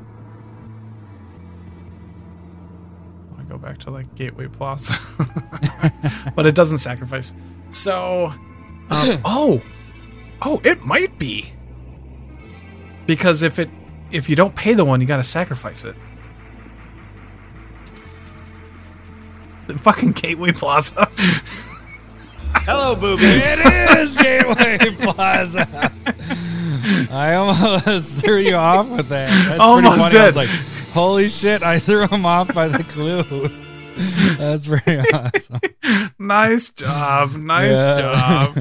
I 3.37 3.43
go 3.43 3.57
back 3.57 3.79
to 3.79 3.91
like 3.91 4.15
Gateway 4.15 4.47
Plaza, 4.47 4.93
but 6.37 6.45
it 6.47 6.55
doesn't 6.55 6.77
sacrifice. 6.77 7.33
So, 7.69 8.31
Um, 8.89 9.21
oh, 9.25 9.61
oh, 10.41 10.61
it 10.63 10.85
might 10.85 11.19
be 11.19 11.51
because 13.07 13.43
if 13.43 13.59
it 13.59 13.69
if 14.09 14.29
you 14.29 14.37
don't 14.37 14.55
pay 14.55 14.73
the 14.73 14.85
one, 14.85 15.01
you 15.01 15.07
got 15.07 15.17
to 15.17 15.23
sacrifice 15.23 15.83
it. 15.83 15.97
The 19.67 19.77
fucking 19.79 20.13
Gateway 20.13 20.53
Plaza. 20.53 21.11
Hello, 22.67 22.95
booby. 22.95 23.23
It 23.25 23.97
is 23.97 24.17
Gateway 24.17 24.77
Plaza. 24.97 25.65
I 27.09 27.33
almost 27.35 28.19
threw 28.21 28.39
you 28.39 28.55
off 28.55 28.89
with 28.89 29.07
that. 29.09 29.29
That's 29.47 29.59
Almost 29.59 30.09
pretty 30.09 30.17
funny. 30.17 30.19
I 30.19 30.25
was 30.25 30.33
did. 30.35 30.39
like, 30.39 30.49
holy 30.91 31.29
shit, 31.29 31.63
I 31.63 31.79
threw 31.79 32.07
him 32.07 32.25
off 32.25 32.53
by 32.53 32.67
the 32.67 32.83
clue. 32.83 33.23
That's 34.37 34.67
pretty 34.67 34.99
awesome. 35.13 35.59
nice 36.19 36.69
job, 36.71 37.31
nice 37.35 37.77
Yeah. 37.77 37.99
job. 38.53 38.55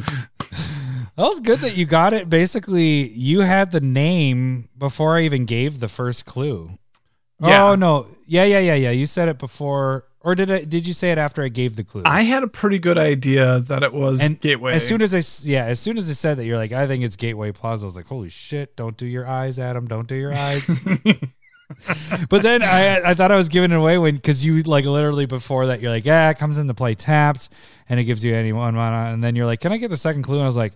That 1.16 1.22
was 1.28 1.40
good 1.40 1.58
that 1.60 1.76
you 1.76 1.84
got 1.86 2.12
it. 2.14 2.30
Basically, 2.30 3.08
you 3.08 3.40
had 3.40 3.72
the 3.72 3.80
name 3.80 4.68
before 4.78 5.16
I 5.16 5.22
even 5.22 5.46
gave 5.46 5.80
the 5.80 5.88
first 5.88 6.26
clue. 6.26 6.78
Yeah. 7.40 7.70
Oh 7.70 7.74
no. 7.74 8.06
Yeah, 8.26 8.44
yeah, 8.44 8.60
yeah, 8.60 8.74
yeah. 8.74 8.90
You 8.90 9.06
said 9.06 9.28
it 9.28 9.38
before 9.38 10.04
or 10.26 10.34
did 10.34 10.50
I 10.50 10.64
did 10.64 10.88
you 10.88 10.92
say 10.92 11.12
it 11.12 11.18
after 11.18 11.44
I 11.44 11.48
gave 11.48 11.76
the 11.76 11.84
clue? 11.84 12.02
I 12.04 12.22
had 12.22 12.42
a 12.42 12.48
pretty 12.48 12.80
good 12.80 12.98
idea 12.98 13.60
that 13.60 13.84
it 13.84 13.94
was 13.94 14.20
and 14.20 14.40
Gateway. 14.40 14.72
As 14.72 14.84
soon 14.84 15.00
as 15.00 15.14
I 15.14 15.22
yeah, 15.48 15.66
as 15.66 15.78
soon 15.78 15.96
as 15.96 16.10
I 16.10 16.14
said 16.14 16.38
that 16.38 16.44
you're 16.46 16.56
like 16.56 16.72
I 16.72 16.88
think 16.88 17.04
it's 17.04 17.14
Gateway 17.14 17.52
Plaza. 17.52 17.84
I 17.84 17.86
was 17.86 17.94
like, 17.94 18.08
"Holy 18.08 18.28
shit, 18.28 18.74
don't 18.74 18.96
do 18.96 19.06
your 19.06 19.24
eyes, 19.24 19.60
Adam. 19.60 19.86
Don't 19.86 20.08
do 20.08 20.16
your 20.16 20.34
eyes." 20.34 20.66
but 22.28 22.42
then 22.42 22.64
I 22.64 23.10
I 23.10 23.14
thought 23.14 23.30
I 23.30 23.36
was 23.36 23.48
giving 23.48 23.70
it 23.70 23.76
away 23.76 23.98
when 23.98 24.18
cuz 24.18 24.44
you 24.44 24.62
like 24.62 24.84
literally 24.84 25.26
before 25.26 25.68
that 25.68 25.80
you're 25.80 25.92
like, 25.92 26.04
"Yeah, 26.04 26.28
it 26.30 26.38
comes 26.38 26.58
into 26.58 26.74
play 26.74 26.96
tapped 26.96 27.48
and 27.88 28.00
it 28.00 28.04
gives 28.04 28.24
you 28.24 28.34
any 28.34 28.52
one 28.52 28.74
mana." 28.74 29.12
And 29.12 29.22
then 29.22 29.36
you're 29.36 29.46
like, 29.46 29.60
"Can 29.60 29.70
I 29.70 29.76
get 29.76 29.90
the 29.90 29.96
second 29.96 30.24
clue?" 30.24 30.38
And 30.38 30.44
I 30.44 30.48
was 30.48 30.56
like, 30.56 30.72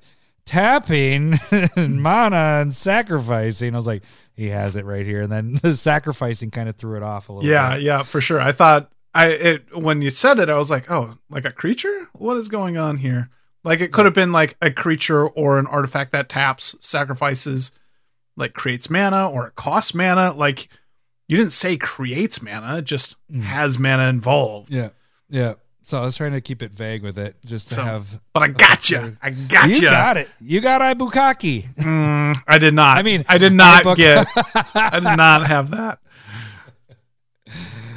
tapping 0.46 1.38
and 1.76 2.00
mana 2.00 2.60
and 2.62 2.74
sacrificing. 2.74 3.74
I 3.74 3.76
was 3.76 3.86
like, 3.86 4.04
he 4.34 4.48
has 4.48 4.76
it 4.76 4.84
right 4.84 5.04
here. 5.04 5.22
And 5.22 5.32
then 5.32 5.54
the 5.62 5.76
sacrificing 5.76 6.52
kind 6.52 6.68
of 6.68 6.76
threw 6.76 6.96
it 6.96 7.02
off 7.02 7.28
a 7.28 7.32
little 7.32 7.50
yeah, 7.50 7.74
bit. 7.74 7.82
yeah, 7.82 8.02
for 8.04 8.20
sure. 8.20 8.40
I 8.40 8.52
thought 8.52 8.90
I 9.14 9.26
it 9.28 9.76
when 9.76 10.02
you 10.02 10.10
said 10.10 10.38
it, 10.38 10.48
I 10.50 10.56
was 10.56 10.70
like, 10.70 10.90
oh, 10.90 11.18
like 11.28 11.44
a 11.44 11.50
creature? 11.52 12.08
What 12.12 12.36
is 12.36 12.48
going 12.48 12.76
on 12.76 12.98
here? 12.98 13.30
Like 13.64 13.80
it 13.80 13.92
could 13.92 14.04
have 14.04 14.14
been 14.14 14.32
like 14.32 14.56
a 14.62 14.70
creature 14.70 15.26
or 15.26 15.58
an 15.58 15.66
artifact 15.66 16.12
that 16.12 16.28
taps, 16.28 16.76
sacrifices, 16.80 17.72
like 18.36 18.54
creates 18.54 18.88
mana, 18.88 19.28
or 19.28 19.48
it 19.48 19.54
costs 19.56 19.94
mana. 19.94 20.32
Like 20.32 20.68
you 21.28 21.36
didn't 21.36 21.52
say 21.52 21.76
creates 21.76 22.40
mana, 22.42 22.78
it 22.78 22.84
just 22.84 23.16
Mm. 23.32 23.42
has 23.42 23.78
mana 23.78 24.04
involved. 24.08 24.74
Yeah. 24.74 24.90
Yeah. 25.28 25.54
So 25.82 25.98
I 26.00 26.04
was 26.04 26.16
trying 26.16 26.32
to 26.32 26.40
keep 26.40 26.62
it 26.62 26.72
vague 26.72 27.02
with 27.02 27.18
it 27.18 27.36
just 27.44 27.68
to 27.70 27.74
So, 27.76 27.82
have. 27.82 28.20
But 28.32 28.42
I 28.44 28.48
got 28.48 28.58
gotcha. 28.58 29.16
I 29.22 29.30
got 29.30 29.48
gotcha. 29.48 29.74
You 29.74 29.80
got 29.82 30.16
it. 30.18 30.28
You 30.40 30.60
got 30.60 30.80
Ibukaki. 30.98 31.74
Mm, 31.76 32.36
I 32.46 32.58
did 32.58 32.74
not. 32.74 32.96
I 32.98 33.02
mean, 33.02 33.24
I 33.28 33.38
did 33.38 33.52
not 33.52 33.82
Ibuka- 33.84 33.96
get. 33.96 34.26
I 34.74 35.00
did 35.00 35.16
not 35.16 35.46
have 35.48 35.70
that. 35.72 35.98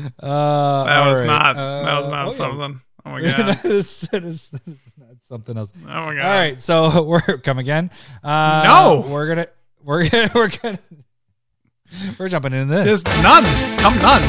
Uh, 0.20 0.84
That 0.86 1.08
was 1.10 1.20
right. 1.22 1.28
not. 1.28 1.56
Uh, 1.58 1.84
that 1.84 2.00
was 2.00 2.10
not 2.10 2.26
oh, 2.26 2.30
yeah. 2.30 2.36
something. 2.36 2.82
Oh 3.06 3.10
my 3.12 3.22
god. 3.24 3.66
is, 3.66 4.02
that, 4.12 4.24
is, 4.24 4.50
that 4.52 4.68
is 4.68 4.78
not 4.98 5.16
something 5.22 5.58
else. 5.58 5.72
Oh 5.84 5.88
my 5.88 6.16
god. 6.16 6.26
All 6.26 6.32
right, 6.32 6.60
so 6.62 7.04
we're 7.10 7.22
come 7.40 7.60
again. 7.60 7.90
Uh, 8.24 8.64
No. 8.66 9.06
we're 9.08 9.28
gonna 9.28 9.48
we're 9.84 10.08
gonna 10.10 10.32
we're 10.34 10.50
gonna 10.50 10.80
we're 12.18 12.30
jumping 12.30 12.54
into 12.54 12.74
this. 12.74 13.04
Just 13.04 13.24
none. 13.24 13.44
Come 13.80 13.98
none. 14.00 14.24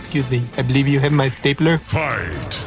Excuse 0.00 0.28
me, 0.30 0.42
I 0.56 0.62
believe 0.62 0.88
you 0.88 0.98
have 1.00 1.12
my 1.12 1.28
stapler. 1.30 1.78
Fight! 1.78 2.64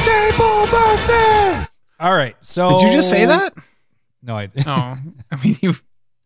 Staple 0.00 0.66
versus. 0.66 1.70
All 2.00 2.12
right, 2.14 2.36
so 2.40 2.70
Did 2.78 2.82
you 2.88 2.92
just 2.92 3.10
say 3.10 3.24
that? 3.26 3.54
No, 4.24 4.36
I 4.36 4.50
Oh, 4.66 4.96
I 5.30 5.44
mean 5.44 5.58
you. 5.60 5.74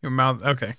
Your 0.03 0.11
mouth. 0.11 0.43
Okay. 0.43 0.75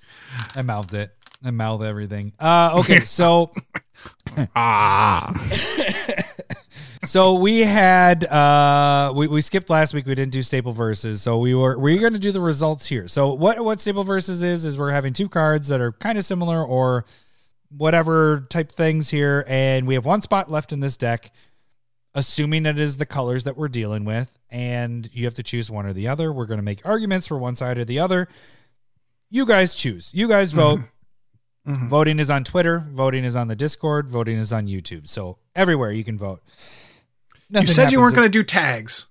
I 0.56 0.62
mouthed 0.62 0.94
it. 0.94 1.14
I 1.44 1.52
mouthed 1.52 1.84
everything. 1.84 2.34
Uh, 2.40 2.72
okay, 2.80 3.02
so 3.02 3.54
Ah. 4.56 5.34
so 7.04 7.36
we 7.36 7.60
had 7.60 8.26
uh 8.26 9.12
we, 9.16 9.28
we 9.28 9.42
skipped 9.42 9.70
last 9.70 9.94
week 9.94 10.06
we 10.06 10.16
didn't 10.16 10.32
do 10.32 10.42
staple 10.42 10.72
verses 10.72 11.22
so 11.22 11.38
we 11.38 11.54
were 11.56 11.78
we're 11.78 12.00
going 12.00 12.14
to 12.14 12.20
do 12.20 12.32
the 12.32 12.42
results 12.42 12.86
here 12.86 13.08
so 13.08 13.34
what 13.34 13.64
what 13.64 13.80
staple 13.80 14.04
verses 14.04 14.42
is 14.42 14.66
is 14.66 14.78
we're 14.78 14.92
having 14.92 15.14
two 15.14 15.28
cards 15.30 15.68
that 15.70 15.82
are 15.82 15.92
kind 15.94 16.18
of 16.18 16.26
similar 16.26 16.64
or 16.64 17.06
whatever 17.76 18.46
type 18.50 18.72
things 18.72 19.10
here 19.10 19.44
and 19.48 19.88
we 19.88 19.94
have 19.94 20.06
one 20.06 20.22
spot 20.22 20.52
left 20.52 20.72
in 20.72 20.80
this 20.80 20.98
deck 20.98 21.32
assuming 22.16 22.66
it 22.66 22.80
is 22.80 22.98
the 22.98 23.06
colors 23.06 23.44
that 23.44 23.56
we're 23.58 23.68
dealing 23.68 24.04
with 24.06 24.38
and 24.50 25.10
you 25.14 25.26
have 25.26 25.34
to 25.36 25.44
choose 25.44 25.70
one 25.70 25.86
or 25.86 25.94
the 25.94 26.08
other 26.08 26.34
we're 26.34 26.46
going 26.48 26.58
to 26.60 26.64
make 26.64 26.86
arguments 26.86 27.28
for 27.28 27.38
one 27.38 27.56
side 27.56 27.78
or 27.78 27.86
the 27.86 28.00
other 28.00 28.28
you 29.30 29.46
guys 29.46 29.76
choose 29.76 30.12
you 30.14 30.28
guys 30.28 30.52
vote 30.52 30.80
Mhm. 31.68 31.88
Voting 31.90 32.20
is 32.20 32.32
on 32.32 32.46
Twitter. 32.46 32.80
Voting 32.94 33.24
is 33.26 33.36
on 33.36 33.48
the 33.50 33.56
Discord. 33.56 34.10
Voting 34.10 34.38
is 34.38 34.52
on 34.54 34.66
YouTube. 34.66 35.08
So 35.08 35.38
everywhere 35.56 35.92
you 35.92 36.04
can 36.06 36.18
vote. 36.18 36.42
You 37.50 37.68
said 37.68 37.92
you 37.92 38.00
weren't 38.00 38.16
going 38.16 38.26
to 38.26 38.32
do 38.32 38.44
tags. 38.44 39.06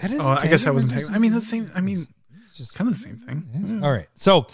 to. 0.00 0.16
Oh, 0.18 0.36
I 0.40 0.46
guess 0.48 0.66
I 0.66 0.70
wasn't 0.70 0.94
tagging. 0.94 1.14
I 1.14 1.18
mean, 1.18 1.32
that's 1.32 1.44
the 1.44 1.50
same. 1.50 1.70
I 1.76 1.80
mean, 1.80 2.06
just 2.56 2.74
kind 2.74 2.88
of 2.90 2.94
the 2.96 3.00
same 3.00 3.16
thing. 3.16 3.80
All 3.84 3.92
right. 3.92 4.08
So 4.14 4.46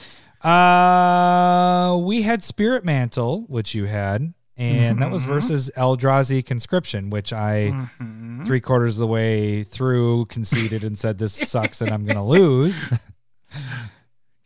uh 0.43 1.97
we 2.03 2.23
had 2.23 2.43
Spirit 2.45 2.85
Mantle, 2.85 3.45
which 3.49 3.75
you 3.75 3.85
had, 3.87 4.35
and 4.57 5.01
that 5.03 5.11
was 5.11 5.25
Mhm. 5.25 5.29
versus 5.29 5.71
Eldrazi 5.77 6.45
Conscription, 6.45 7.11
which 7.11 7.33
I 7.33 7.73
Mhm. 8.01 8.47
three 8.47 8.61
quarters 8.61 8.97
of 8.97 9.01
the 9.01 9.07
way 9.07 9.63
through 9.65 10.27
conceded 10.27 10.83
and 10.85 10.99
said 10.99 11.19
this 11.19 11.33
sucks 11.35 11.81
and 11.81 11.91
I'm 11.91 12.05
gonna 12.07 12.25
lose. 12.39 12.89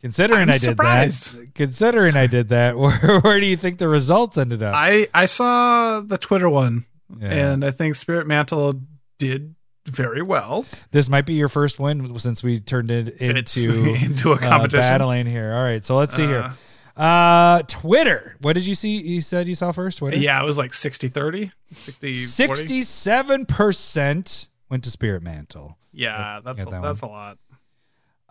Considering 0.01 0.41
I'm 0.43 0.49
I 0.49 0.57
did 0.57 0.77
that, 0.77 1.47
considering 1.53 2.15
I 2.17 2.25
did 2.25 2.49
that, 2.49 2.75
where 2.77 3.19
where 3.21 3.39
do 3.39 3.45
you 3.45 3.55
think 3.55 3.77
the 3.77 3.87
results 3.87 4.35
ended 4.37 4.63
up? 4.63 4.73
I 4.75 5.07
I 5.13 5.27
saw 5.27 6.01
the 6.01 6.17
Twitter 6.17 6.49
one, 6.49 6.85
Yeah. 7.19 7.27
and 7.29 7.63
I 7.63 7.69
think 7.69 7.93
Spirit 7.95 8.25
Mantle 8.25 8.81
did 9.19 9.53
very 9.87 10.21
well. 10.23 10.65
this 10.91 11.07
might 11.07 11.25
be 11.27 11.33
your 11.35 11.49
first 11.49 11.79
win 11.79 12.17
since 12.17 12.41
we 12.41 12.59
turned 12.59 12.89
it 12.89 13.15
It's 13.19 13.57
into 13.57 13.93
into 14.05 14.31
a 14.31 14.35
uh, 14.35 14.37
competition. 14.39 14.79
battling 14.79 15.25
here. 15.27 15.53
All 15.53 15.63
right, 15.63 15.85
so 15.85 15.95
let's 15.97 16.15
see 16.15 16.25
here. 16.25 16.41
Uh, 16.43 16.53
Uh, 16.97 17.61
Twitter. 17.67 18.35
What 18.41 18.53
did 18.53 18.67
you 18.67 18.75
see? 18.75 19.01
You 19.01 19.21
said 19.21 19.47
you 19.47 19.55
saw 19.55 19.71
first 19.71 19.99
Twitter. 19.99 20.17
Yeah, 20.17 20.41
it 20.41 20.45
was 20.45 20.57
like 20.57 20.73
60 20.73 21.07
30, 21.07 21.51
60 21.71 22.13
40. 22.13 22.15
sixty-seven 22.15 23.45
percent 23.45 24.47
went 24.69 24.83
to 24.83 24.91
Spirit 24.91 25.23
Mantle. 25.23 25.77
Yeah, 25.93 26.39
that's 26.43 26.61
a, 26.63 26.65
that 26.65 26.81
that's 26.81 27.01
a 27.01 27.05
lot. 27.07 27.37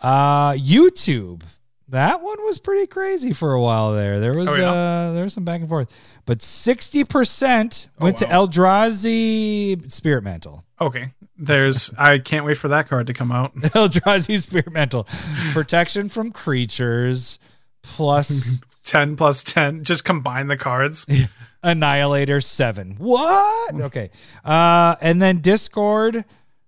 Uh, 0.00 0.52
YouTube. 0.52 1.42
That 1.88 2.22
one 2.22 2.40
was 2.44 2.60
pretty 2.60 2.86
crazy 2.86 3.32
for 3.32 3.52
a 3.52 3.60
while 3.60 3.94
there. 3.94 4.20
There 4.20 4.32
was 4.32 4.48
Oh, 4.48 4.54
yeah? 4.54 4.70
uh 4.70 5.12
there 5.12 5.24
was 5.24 5.34
some 5.34 5.44
back 5.44 5.60
and 5.60 5.68
forth, 5.68 5.92
but 6.24 6.40
sixty 6.40 7.02
percent 7.02 7.88
Oh, 7.98 8.04
went 8.04 8.20
wow. 8.22 8.28
to 8.28 8.32
Eldrazi 8.60 9.90
Spirit 9.90 10.22
Mantle. 10.22 10.64
Okay, 10.80 11.12
there's. 11.36 11.90
I 11.98 12.18
can't 12.18 12.44
wait 12.44 12.58
for 12.58 12.68
that 12.68 12.88
card 12.88 13.08
to 13.08 13.12
come 13.12 13.32
out. 13.32 13.54
Eldrazi 13.56 14.40
Spirit 14.40 14.70
Mantle, 14.72 15.06
protection 15.52 16.08
from 16.08 16.30
creatures, 16.30 17.38
plus 17.82 18.60
10 18.84 19.16
plus 19.16 19.44
10. 19.44 19.84
Just 19.84 20.04
combine 20.04 20.48
the 20.48 20.56
cards. 20.56 21.06
Annihilator 21.62 22.40
seven. 22.40 22.96
What? 22.98 23.74
Okay. 23.74 24.10
Uh, 24.44 24.96
and 25.02 25.20
then 25.20 25.40
Discord, 25.40 26.24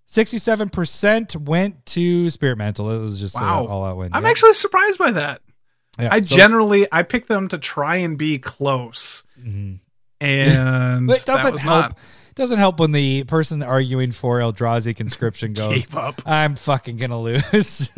sixty-seven 0.07 0.69
percent 0.69 1.35
went 1.35 1.87
to 1.87 2.29
Spirit 2.29 2.59
Mantle. 2.59 2.91
It 2.91 2.99
was 2.99 3.19
just 3.19 3.35
Wow. 3.35 3.67
all 3.67 3.85
out 3.87 3.97
win. 3.97 4.11
I'm 4.13 4.25
Yeah. 4.25 4.29
actually 4.31 4.53
surprised 4.53 4.99
by 4.99 5.13
that. 5.13 5.41
Yeah, 5.99 6.11
I 6.13 6.21
so- 6.21 6.37
generally 6.37 6.87
I 6.93 7.05
pick 7.05 7.27
them 7.27 7.49
to 7.49 7.59
try 7.59 7.97
and 7.97 8.19
be 8.19 8.39
close, 8.39 9.25
Mhm. 9.43 9.81
and 10.21 11.11
it 11.11 11.25
doesn't 11.25 11.61
help. 11.61 11.83
not. 11.83 11.99
Doesn't 12.35 12.59
help 12.59 12.79
when 12.79 12.93
the 12.93 13.25
person 13.25 13.63
arguing 13.63 14.11
for 14.13 14.41
Eldrazi 14.41 14.95
conscription 14.95 15.55
goes, 15.55 15.87
up. 15.95 16.21
"I'm 16.27 16.55
fucking 16.57 16.99
gonna 16.99 17.19
lose." 17.21 17.91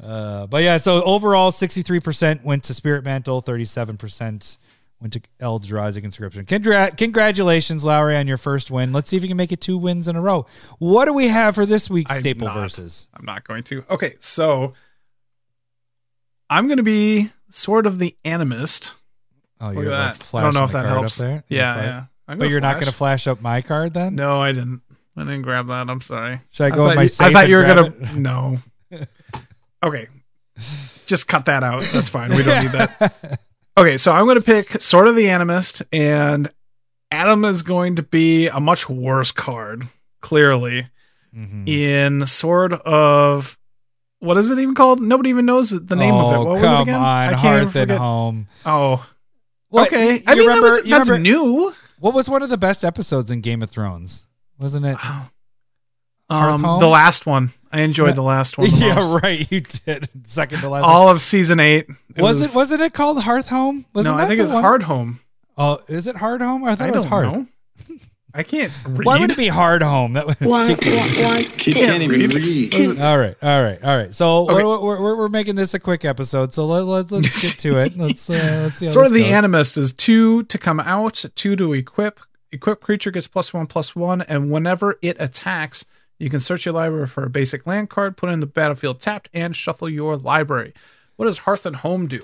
Uh, 0.00 0.46
but 0.46 0.62
yeah, 0.62 0.76
so 0.76 1.02
overall, 1.02 1.50
sixty-three 1.50 2.00
percent 2.00 2.44
went 2.44 2.64
to 2.64 2.74
Spirit 2.74 3.04
Mantle, 3.04 3.40
thirty-seven 3.40 3.96
percent 3.96 4.58
went 5.00 5.12
to 5.12 5.20
Eldrazi 5.40 6.00
conscription. 6.00 6.44
Congra- 6.44 6.96
congratulations, 6.96 7.84
Lowry, 7.84 8.16
on 8.16 8.26
your 8.26 8.36
first 8.36 8.70
win. 8.70 8.92
Let's 8.92 9.08
see 9.08 9.16
if 9.16 9.22
you 9.22 9.28
can 9.28 9.36
make 9.36 9.52
it 9.52 9.60
two 9.60 9.76
wins 9.78 10.08
in 10.08 10.16
a 10.16 10.20
row. 10.20 10.46
What 10.78 11.04
do 11.06 11.12
we 11.12 11.28
have 11.28 11.54
for 11.54 11.66
this 11.66 11.88
week's 11.90 12.12
I'm 12.12 12.20
staple 12.20 12.46
not. 12.48 12.56
verses? 12.56 13.08
I'm 13.14 13.24
not 13.24 13.46
going 13.46 13.62
to. 13.64 13.84
Okay, 13.90 14.16
so 14.20 14.72
I'm 16.50 16.66
going 16.66 16.78
to 16.78 16.82
be 16.82 17.30
Sword 17.50 17.86
of 17.86 17.98
the 17.98 18.16
Animist. 18.24 18.94
Oh, 19.60 19.70
you're 19.70 19.86
that. 19.90 20.24
I 20.32 20.42
don't 20.42 20.54
know 20.54 20.64
if 20.64 20.72
that 20.72 20.86
helps. 20.86 21.16
there. 21.16 21.42
Yeah, 21.48 21.76
yeah. 21.76 22.04
I'm 22.28 22.38
But 22.38 22.50
you're 22.50 22.60
not 22.60 22.74
going 22.74 22.86
to 22.86 22.92
flash. 22.92 23.24
flash 23.24 23.32
up 23.32 23.40
my 23.40 23.62
card 23.62 23.94
then? 23.94 24.14
No, 24.14 24.40
I 24.40 24.52
didn't. 24.52 24.82
I 25.16 25.22
didn't 25.24 25.42
grab 25.42 25.66
that. 25.68 25.90
I'm 25.90 26.00
sorry. 26.00 26.40
Should 26.52 26.64
I 26.66 26.70
go 26.70 26.86
thought 26.86 26.96
my 26.96 27.02
you, 27.02 27.08
safe 27.08 27.26
I 27.28 27.32
thought 27.32 27.48
you 27.48 27.56
were 27.56 27.64
gonna. 27.64 28.14
No. 28.14 28.58
Okay. 29.82 30.08
Just 31.06 31.28
cut 31.28 31.44
that 31.46 31.62
out. 31.62 31.82
That's 31.92 32.08
fine. 32.08 32.30
We 32.30 32.42
don't 32.42 32.62
need 32.64 32.72
that. 32.72 33.40
Okay, 33.78 33.96
so 33.96 34.10
I'm 34.10 34.24
going 34.24 34.36
to 34.38 34.44
pick 34.44 34.82
Sword 34.82 35.06
of 35.06 35.14
the 35.14 35.26
Animist, 35.26 35.84
and 35.92 36.50
Adam 37.12 37.44
is 37.44 37.62
going 37.62 37.94
to 37.94 38.02
be 38.02 38.48
a 38.48 38.58
much 38.58 38.88
worse 38.88 39.30
card, 39.30 39.86
clearly, 40.20 40.88
Mhm. 41.32 41.68
in 41.68 42.26
Sword 42.26 42.72
of. 42.72 43.56
What 44.18 44.36
is 44.36 44.50
it 44.50 44.58
even 44.58 44.74
called? 44.74 45.00
Nobody 45.00 45.30
even 45.30 45.46
knows 45.46 45.70
the 45.70 45.94
name 45.94 46.12
of 46.12 46.32
it. 46.32 46.36
Oh, 46.36 46.38
What 46.44 46.48
was 46.54 46.60
come 46.60 46.78
it 46.80 46.82
again? 46.82 46.94
on, 46.96 47.02
I 47.04 47.32
Hearth 47.34 47.76
and. 47.76 47.90
Home. 47.92 48.48
Oh, 48.66 49.06
okay. 49.72 50.24
I 50.26 50.34
mean, 50.34 50.48
remember- 50.48 50.66
that 50.66 50.82
was, 50.82 50.90
that's 50.90 51.08
remember- 51.08 51.18
new. 51.30 51.74
What 52.00 52.14
was 52.14 52.28
one 52.28 52.42
of 52.42 52.50
the 52.50 52.58
best 52.58 52.84
episodes 52.84 53.30
in 53.30 53.42
Game 53.42 53.62
of 53.62 53.70
Thrones? 53.70 54.26
Wasn't 54.58 54.84
it? 54.86 54.96
Wow. 54.96 55.30
Um, 56.30 56.62
the 56.80 56.88
last 56.88 57.26
one. 57.26 57.52
I 57.72 57.80
enjoyed 57.80 58.14
the 58.14 58.22
last 58.22 58.56
one. 58.58 58.70
The 58.70 58.76
yeah, 58.86 58.94
most. 58.94 59.22
right. 59.22 59.50
You 59.52 59.60
did 59.60 60.08
second 60.24 60.60
to 60.60 60.68
last. 60.68 60.82
one. 60.82 60.90
All 60.90 61.08
of 61.08 61.20
season 61.20 61.60
eight. 61.60 61.86
was, 62.16 62.40
it? 62.40 62.54
Wasn't 62.56 62.80
it 62.80 62.92
called 62.94 63.20
Hearth 63.22 63.48
Home? 63.48 63.84
Wasn't 63.92 64.14
no, 64.14 64.18
that 64.18 64.24
I 64.24 64.28
think 64.28 64.40
it's 64.40 64.50
one? 64.52 64.62
Hard 64.62 64.82
Home. 64.84 65.20
Oh, 65.56 65.80
is 65.88 66.06
it 66.06 66.16
Hard 66.16 66.40
Home? 66.40 66.64
I 66.64 66.74
thought 66.74 66.86
I 66.86 66.88
it 66.88 66.94
was 66.94 67.02
don't 67.02 67.10
Hard. 67.10 67.26
know. 67.26 67.46
I 68.34 68.42
can't 68.42 68.70
read. 68.86 69.04
Why 69.06 69.18
would 69.18 69.30
it 69.32 69.36
be 69.36 69.48
Hard 69.48 69.82
Home? 69.82 70.12
That 70.12 70.26
would 70.26 70.38
One, 70.40 70.66
keep 70.66 70.80
going. 70.82 70.96
one, 71.16 71.24
one. 71.24 71.44
Kid 71.44 71.74
can't 71.74 72.02
even 72.02 72.30
read. 72.30 73.00
All 73.00 73.18
right, 73.18 73.34
all 73.42 73.62
right, 73.62 73.82
all 73.82 73.96
right. 73.96 74.14
So 74.14 74.48
Okay. 74.50 74.54
we're, 74.62 74.80
we're, 74.80 75.00
we're, 75.02 75.16
we're 75.16 75.28
making 75.28 75.56
this 75.56 75.74
a 75.74 75.78
quick 75.80 76.04
episode. 76.04 76.52
So 76.54 76.66
let, 76.66 76.84
let, 76.84 77.10
let's 77.10 77.52
get 77.54 77.58
to 77.60 77.78
it. 77.78 77.96
Let's 77.96 78.28
uh, 78.30 78.60
let's 78.64 78.78
see. 78.78 78.86
How 78.86 78.92
Sort 78.92 79.04
this 79.06 79.12
of 79.12 79.14
the 79.14 79.22
goes. 79.30 79.32
animist 79.32 79.78
is 79.78 79.92
two 79.92 80.42
to 80.44 80.58
come 80.58 80.78
out, 80.78 81.24
two 81.34 81.56
to 81.56 81.72
equip. 81.72 82.20
Equip 82.52 82.80
creature 82.80 83.10
gets 83.10 83.26
plus 83.26 83.52
one 83.52 83.66
plus 83.66 83.96
one, 83.96 84.22
and 84.22 84.50
whenever 84.52 84.98
it 85.02 85.16
attacks, 85.18 85.84
you 86.18 86.28
can 86.30 86.40
search 86.40 86.64
your 86.66 86.74
library 86.74 87.06
for 87.06 87.24
a 87.24 87.30
basic 87.30 87.66
land 87.66 87.90
card, 87.90 88.16
put 88.16 88.28
it 88.28 88.32
in 88.32 88.40
the 88.40 88.46
battlefield 88.46 89.00
tapped, 89.00 89.28
and 89.32 89.54
shuffle 89.56 89.88
your 89.88 90.16
library. 90.16 90.72
What 91.16 91.26
does 91.26 91.38
Hearth 91.38 91.66
and 91.66 91.76
Home 91.76 92.06
do? 92.06 92.20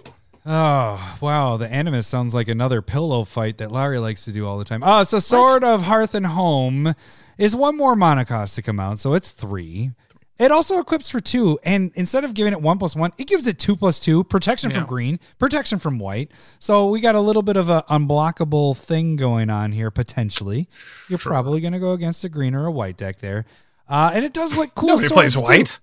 Oh 0.47 1.17
wow, 1.21 1.57
the 1.57 1.73
animus 1.73 2.07
sounds 2.07 2.35
like 2.35 2.49
another 2.49 2.83
pillow 2.83 3.25
fight 3.25 3.57
that 3.59 3.73
Larry 3.73 3.99
likes 3.99 4.25
to 4.27 4.33
do 4.33 4.47
all 4.47 4.59
the 4.59 4.65
time. 4.65 4.83
Oh, 4.85 5.03
so 5.05 5.19
Sword 5.19 5.65
of 5.65 5.83
Hearth 5.85 6.15
and 6.15 6.27
Home 6.27 6.95
is 7.39 7.57
one 7.57 7.77
more 7.77 7.97
mana 7.97 8.25
cost 8.27 8.55
to 8.57 8.63
come 8.63 8.79
out, 8.79 8.99
so 8.99 9.15
it's 9.15 9.31
three. 9.31 9.93
It 10.37 10.51
also 10.51 10.81
equips 10.81 11.09
for 11.09 11.21
two, 11.21 11.59
and 11.63 11.93
instead 11.95 12.25
of 12.25 12.35
giving 12.35 12.53
it 12.53 12.61
one 12.61 12.77
plus 12.79 12.95
one, 12.97 13.13
it 13.17 13.27
gives 13.29 13.47
it 13.47 13.59
two 13.59 13.77
plus 13.77 14.01
two 14.01 14.25
protection 14.25 14.71
Yeah. 14.71 14.79
from 14.79 14.87
green, 14.87 15.21
protection 15.39 15.79
from 15.79 15.99
white. 15.99 16.31
So 16.59 16.89
we 16.91 17.01
got 17.01 17.15
a 17.15 17.21
little 17.21 17.43
bit 17.43 17.57
of 17.57 17.71
an 17.71 17.83
unblockable 17.89 18.77
thing 18.77 19.15
going 19.17 19.49
on 19.49 19.71
here 19.73 19.93
potentially. 19.93 20.69
You're 21.09 21.21
probably 21.21 21.61
going 21.61 21.73
to 21.73 21.79
go 21.79 21.93
against 21.93 22.25
a 22.25 22.29
green 22.29 22.55
or 22.55 22.67
a 22.67 22.73
white 22.73 22.97
deck 22.97 23.21
there, 23.21 23.47
uh, 23.89 24.11
and 24.15 24.25
it 24.25 24.33
does 24.33 24.57
what 24.57 24.75
cool. 24.75 24.89
Nobody 24.91 25.09
plays 25.09 25.37
white. 25.37 25.79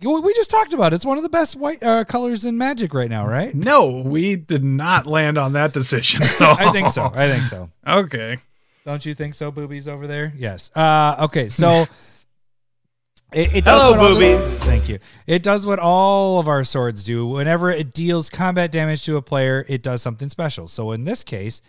do. 0.00 0.20
We 0.20 0.34
just 0.34 0.50
talked 0.50 0.72
about 0.74 0.92
it. 0.92 0.96
It's 0.96 1.06
one 1.06 1.16
of 1.16 1.22
the 1.22 1.30
best 1.30 1.56
white 1.56 1.82
uh, 1.82 2.04
colors 2.04 2.44
in 2.44 2.58
Magic 2.58 2.92
right 2.92 3.08
now, 3.08 3.26
right? 3.26 3.54
No, 3.54 3.86
we 3.88 4.36
did 4.36 4.62
not 4.62 5.06
land 5.06 5.38
on 5.38 5.54
that 5.54 5.72
decision. 5.72 6.22
I 6.40 6.70
think 6.72 6.90
so. 6.90 7.10
I 7.14 7.28
think 7.30 7.44
so. 7.44 7.70
Okay. 7.86 8.38
Don't 8.84 9.04
you 9.06 9.14
think 9.14 9.34
so, 9.34 9.50
boobies 9.50 9.88
over 9.88 10.06
there? 10.06 10.32
Yes. 10.36 10.70
Uh, 10.76 11.16
okay, 11.20 11.48
so 11.48 11.86
it, 13.32 13.56
it 13.56 13.64
does 13.64 13.80
Hello, 13.82 13.90
what 13.92 14.00
all 14.00 14.14
the- 14.14 14.20
boobies. 14.36 14.58
thank 14.60 14.88
you. 14.88 14.98
It 15.26 15.42
does 15.42 15.66
what 15.66 15.78
all 15.78 16.38
of 16.38 16.46
our 16.48 16.62
swords 16.62 17.02
do. 17.02 17.26
Whenever 17.26 17.70
it 17.70 17.92
deals 17.92 18.30
combat 18.30 18.70
damage 18.70 19.04
to 19.06 19.16
a 19.16 19.22
player, 19.22 19.64
it 19.68 19.82
does 19.82 20.02
something 20.02 20.28
special. 20.28 20.68
So 20.68 20.92
in 20.92 21.04
this 21.04 21.24
case, 21.24 21.62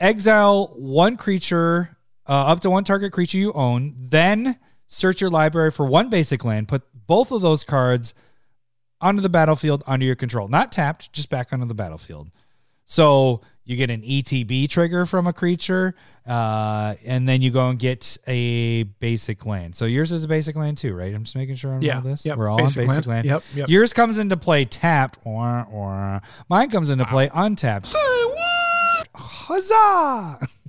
exile 0.00 0.72
one 0.76 1.16
creature 1.16 1.96
uh, 2.28 2.32
up 2.32 2.60
to 2.60 2.70
one 2.70 2.84
target 2.84 3.12
creature 3.12 3.38
you 3.38 3.52
own, 3.54 3.94
then 3.98 4.58
search 4.92 5.20
your 5.20 5.30
library 5.30 5.70
for 5.70 5.86
one 5.86 6.10
basic 6.10 6.44
land. 6.44 6.66
Put 6.66 6.82
both 7.06 7.30
of 7.30 7.40
those 7.42 7.62
cards 7.62 8.12
onto 9.00 9.22
the 9.22 9.28
battlefield 9.28 9.84
under 9.86 10.04
your 10.04 10.16
control, 10.16 10.48
not 10.48 10.72
tapped, 10.72 11.12
just 11.12 11.30
back 11.30 11.52
onto 11.52 11.64
the 11.64 11.74
battlefield. 11.74 12.28
So 12.86 13.40
you 13.64 13.76
get 13.76 13.88
an 13.88 14.02
ETB 14.02 14.68
trigger 14.68 15.06
from 15.06 15.28
a 15.28 15.32
creature, 15.32 15.94
uh, 16.26 16.96
and 17.04 17.28
then 17.28 17.40
you 17.40 17.52
go 17.52 17.68
and 17.70 17.78
get 17.78 18.16
a 18.26 18.82
basic 18.82 19.46
land. 19.46 19.76
So 19.76 19.84
yours 19.84 20.10
is 20.10 20.24
a 20.24 20.28
basic 20.28 20.56
land 20.56 20.76
too, 20.76 20.92
right? 20.92 21.14
I'm 21.14 21.22
just 21.22 21.36
making 21.36 21.54
sure 21.54 21.72
I'm 21.74 21.80
Yeah. 21.82 21.96
all 21.96 22.02
this. 22.02 22.26
Yep. 22.26 22.36
We're 22.36 22.48
all 22.48 22.58
Basic 22.58 22.82
on 22.82 22.88
basic 22.88 23.06
land. 23.06 23.06
land. 23.06 23.26
Yep, 23.26 23.42
yep. 23.54 23.68
Yours 23.68 23.92
comes 23.92 24.18
into 24.18 24.36
play 24.36 24.64
tapped, 24.64 25.18
or 25.24 25.66
or 25.70 26.20
mine 26.48 26.68
comes 26.68 26.90
into 26.90 27.04
play 27.06 27.30
untapped. 27.32 27.86
Say 27.86 27.98
what? 27.98 29.08
Huzzah! 29.14 30.40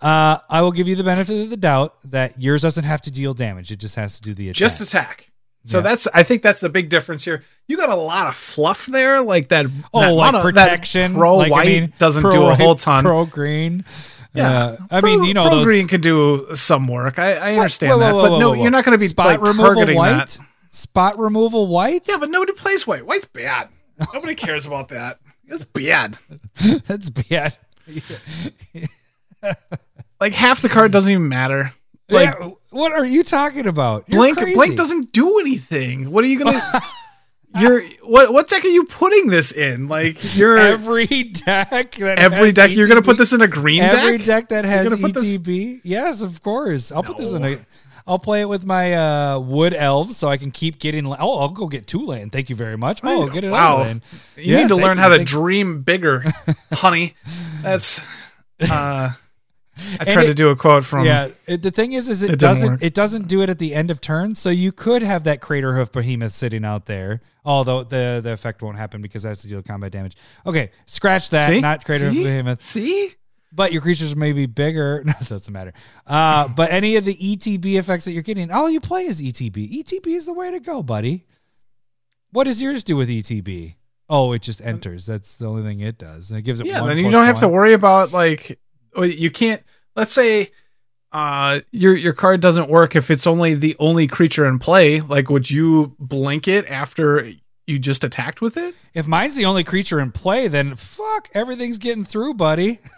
Uh, 0.00 0.38
I 0.50 0.62
will 0.62 0.72
give 0.72 0.88
you 0.88 0.96
the 0.96 1.04
benefit 1.04 1.42
of 1.44 1.50
the 1.50 1.56
doubt 1.56 1.96
that 2.10 2.40
yours 2.40 2.62
doesn't 2.62 2.84
have 2.84 3.02
to 3.02 3.10
deal 3.10 3.32
damage; 3.34 3.70
it 3.72 3.78
just 3.78 3.96
has 3.96 4.16
to 4.16 4.22
do 4.22 4.34
the 4.34 4.48
attack. 4.50 4.58
Just 4.58 4.80
attack. 4.80 5.30
So 5.64 5.78
Yeah. 5.78 5.82
that's 5.82 6.06
I 6.14 6.22
think 6.22 6.42
that's 6.42 6.60
the 6.60 6.68
big 6.68 6.90
difference 6.90 7.24
here. 7.24 7.42
You 7.66 7.76
got 7.76 7.88
a 7.88 7.96
lot 7.96 8.28
of 8.28 8.36
fluff 8.36 8.86
there, 8.86 9.20
like 9.22 9.48
that. 9.48 9.66
Oh, 9.92 10.00
that 10.00 10.12
like 10.12 10.32
mono- 10.32 10.42
protection. 10.42 11.14
Pro 11.14 11.36
like, 11.36 11.48
I 11.48 11.50
white 11.50 11.66
mean, 11.66 11.92
doesn't 11.98 12.22
pro 12.22 12.30
do 12.30 12.46
a 12.46 12.54
whole 12.54 12.74
ton. 12.76 13.02
Pro 13.04 13.24
green. 13.26 13.84
Yeah. 14.32 14.50
Uh, 14.52 14.76
I 14.90 15.00
Pro- 15.00 15.10
mean, 15.16 15.24
you 15.24 15.34
know, 15.34 15.42
Pro 15.46 15.56
those, 15.56 15.64
green 15.64 15.88
can 15.88 16.00
do 16.02 16.46
some 16.54 16.86
work. 16.88 17.18
I, 17.18 17.32
I 17.34 17.54
understand 17.56 17.92
Whoa, 17.92 17.98
whoa, 17.98 18.04
that, 18.04 18.12
but 18.12 18.30
whoa, 18.32 18.38
no, 18.38 18.48
whoa, 18.50 18.56
whoa. 18.56 18.62
you're 18.62 18.70
not 18.70 18.84
going 18.84 18.96
to 18.96 19.02
be 19.02 19.08
spot 19.08 19.26
like 19.26 19.40
removal 19.40 19.64
targeting 19.74 19.96
white. 19.96 20.12
that. 20.18 20.38
Spot 20.68 21.18
removal 21.18 21.66
white. 21.68 22.02
Yeah, 22.06 22.18
but 22.20 22.28
nobody 22.30 22.52
plays 22.52 22.86
white. 22.86 23.04
White's 23.06 23.24
bad. 23.24 23.68
Nobody 24.12 24.34
cares 24.34 24.66
about 24.66 24.88
that. 24.90 25.18
It's 25.48 25.64
bad. 25.64 26.18
that's 26.86 27.08
bad. 27.08 27.56
Like 30.20 30.34
half 30.34 30.62
the 30.62 30.68
card 30.68 30.92
doesn't 30.92 31.10
even 31.10 31.28
matter. 31.28 31.72
Like 32.08 32.34
yeah, 32.38 32.50
what 32.70 32.92
are 32.92 33.04
you 33.04 33.22
talking 33.22 33.66
about? 33.66 34.04
You're 34.06 34.20
Blink, 34.20 34.38
crazy. 34.38 34.54
Blink 34.54 34.76
doesn't 34.76 35.12
do 35.12 35.40
anything. 35.40 36.10
What 36.10 36.24
are 36.24 36.28
you 36.28 36.38
gonna? 36.38 36.62
you're 37.60 37.82
what? 38.02 38.32
What 38.32 38.48
deck 38.48 38.64
are 38.64 38.68
you 38.68 38.84
putting 38.84 39.26
this 39.28 39.50
in? 39.50 39.88
Like 39.88 40.36
you're 40.36 40.56
Every 40.56 41.06
deck 41.06 41.92
that 41.96 42.18
every 42.18 42.52
deck. 42.52 42.70
You're 42.70 42.86
gonna 42.88 43.02
put 43.02 43.18
this 43.18 43.32
in 43.32 43.40
a 43.40 43.48
green 43.48 43.82
every 43.82 43.96
deck. 43.96 44.04
Every 44.04 44.18
deck 44.18 44.48
that 44.50 44.64
has 44.64 44.88
gonna 44.88 45.12
this- 45.12 45.36
ETB. 45.36 45.80
Yes, 45.84 46.22
of 46.22 46.42
course. 46.42 46.92
I'll 46.92 47.02
put 47.02 47.16
this 47.16 47.32
in 47.32 47.44
a. 47.44 47.58
I'll 48.08 48.20
play 48.20 48.40
it 48.40 48.48
with 48.48 48.64
my 48.64 48.94
uh, 48.94 49.40
wood 49.40 49.74
elves 49.74 50.16
so 50.16 50.28
I 50.28 50.36
can 50.36 50.52
keep 50.52 50.78
getting. 50.78 51.06
Oh, 51.08 51.38
I'll 51.38 51.48
go 51.48 51.66
get 51.66 51.88
two 51.88 52.06
land. 52.06 52.30
Thank 52.30 52.48
you 52.50 52.54
very 52.54 52.78
much. 52.78 53.00
Oh, 53.02 53.22
I'll 53.22 53.28
get 53.28 53.42
it 53.42 53.50
wow. 53.50 53.82
You 53.84 54.00
Yeah, 54.36 54.58
need 54.60 54.68
to 54.68 54.76
learn 54.76 54.96
you, 54.96 55.02
how 55.02 55.08
to 55.08 55.16
thank 55.16 55.28
dream 55.28 55.82
bigger, 55.82 56.22
honey. 56.72 57.14
That's. 57.62 58.00
uh 58.60 59.10
I 60.00 60.04
tried 60.04 60.24
it- 60.24 60.28
to 60.28 60.34
do 60.34 60.48
a 60.50 60.56
quote 60.56 60.84
from. 60.84 61.04
yeah, 61.06 61.28
it, 61.46 61.62
the 61.62 61.70
thing 61.70 61.92
is, 61.92 62.08
is 62.08 62.22
it, 62.22 62.30
It 62.30 62.38
doesn't 62.38 62.82
it 62.82 62.94
doesn't 62.94 63.28
do 63.28 63.42
it 63.42 63.50
at 63.50 63.58
the 63.58 63.74
end 63.74 63.90
of 63.90 64.00
turn. 64.00 64.34
So 64.34 64.50
you 64.50 64.72
could 64.72 65.02
have 65.02 65.24
that 65.24 65.40
Craterhoof 65.40 65.92
Behemoth 65.92 66.32
sitting 66.32 66.64
out 66.64 66.86
there. 66.86 67.20
Although 67.44 67.84
the 67.84 68.20
the 68.22 68.32
effect 68.32 68.62
won't 68.62 68.76
happen 68.76 69.00
because 69.02 69.22
that's 69.22 69.42
to 69.42 69.48
deal 69.48 69.62
combat 69.62 69.92
damage. 69.92 70.16
Okay, 70.46 70.70
scratch 70.86 71.30
that. 71.30 71.48
See? 71.48 71.60
Not 71.60 71.84
crater 71.84 72.06
hoof 72.06 72.14
See? 72.14 72.22
behemoth. 72.24 72.62
See, 72.62 73.14
But 73.52 73.72
your 73.72 73.82
creatures 73.82 74.16
may 74.16 74.32
be 74.32 74.46
bigger. 74.46 75.02
No, 75.06 75.12
it 75.20 75.28
doesn't 75.28 75.52
matter. 75.52 75.72
Uh, 76.06 76.48
but 76.48 76.72
any 76.72 76.96
of 76.96 77.04
the 77.04 77.14
ETB 77.14 77.78
effects 77.78 78.04
that 78.06 78.12
you're 78.12 78.22
getting, 78.24 78.50
all 78.50 78.68
you 78.68 78.80
play 78.80 79.04
is 79.06 79.22
ETB. 79.22 79.82
ETB 79.84 80.06
is 80.08 80.26
the 80.26 80.32
way 80.32 80.50
to 80.50 80.58
go, 80.60 80.82
buddy. 80.82 81.24
What 82.32 82.44
does 82.44 82.60
yours 82.60 82.82
do 82.84 82.96
with 82.96 83.08
ETB? 83.08 83.76
Oh, 84.08 84.32
it 84.32 84.42
just 84.42 84.60
enters. 84.62 85.06
That's 85.06 85.36
the 85.36 85.46
only 85.46 85.62
thing 85.62 85.80
it 85.80 85.98
does. 85.98 86.30
And 86.30 86.38
It 86.38 86.42
gives 86.42 86.60
it 86.60 86.66
yeah. 86.66 86.80
one 86.80 86.88
Then 86.88 87.04
you 87.04 87.10
don't 87.10 87.24
have 87.26 87.40
to 87.40 87.48
worry 87.48 87.72
about 87.72 88.12
like 88.12 88.58
you 89.04 89.30
can't. 89.30 89.62
Let's 89.94 90.12
say. 90.12 90.50
Uh, 91.12 91.60
your 91.70 91.94
your 91.94 92.12
card 92.12 92.40
doesn't 92.42 92.68
work 92.68 92.94
if 92.94 93.10
it's 93.10 93.26
only 93.26 93.54
the 93.54 93.74
only 93.78 94.06
creature 94.06 94.44
in 94.44 94.58
play. 94.58 95.00
Like, 95.00 95.30
would 95.30 95.50
you 95.50 95.94
blink 95.98 96.46
it 96.46 96.68
after 96.68 97.32
you 97.66 97.78
just 97.78 98.04
attacked 98.04 98.42
with 98.42 98.56
it? 98.58 98.74
If 98.92 99.06
mine's 99.06 99.34
the 99.34 99.46
only 99.46 99.64
creature 99.64 99.98
in 100.00 100.12
play, 100.12 100.48
then 100.48 100.74
fuck, 100.74 101.28
everything's 101.32 101.78
getting 101.78 102.04
through, 102.04 102.34
buddy. 102.34 102.80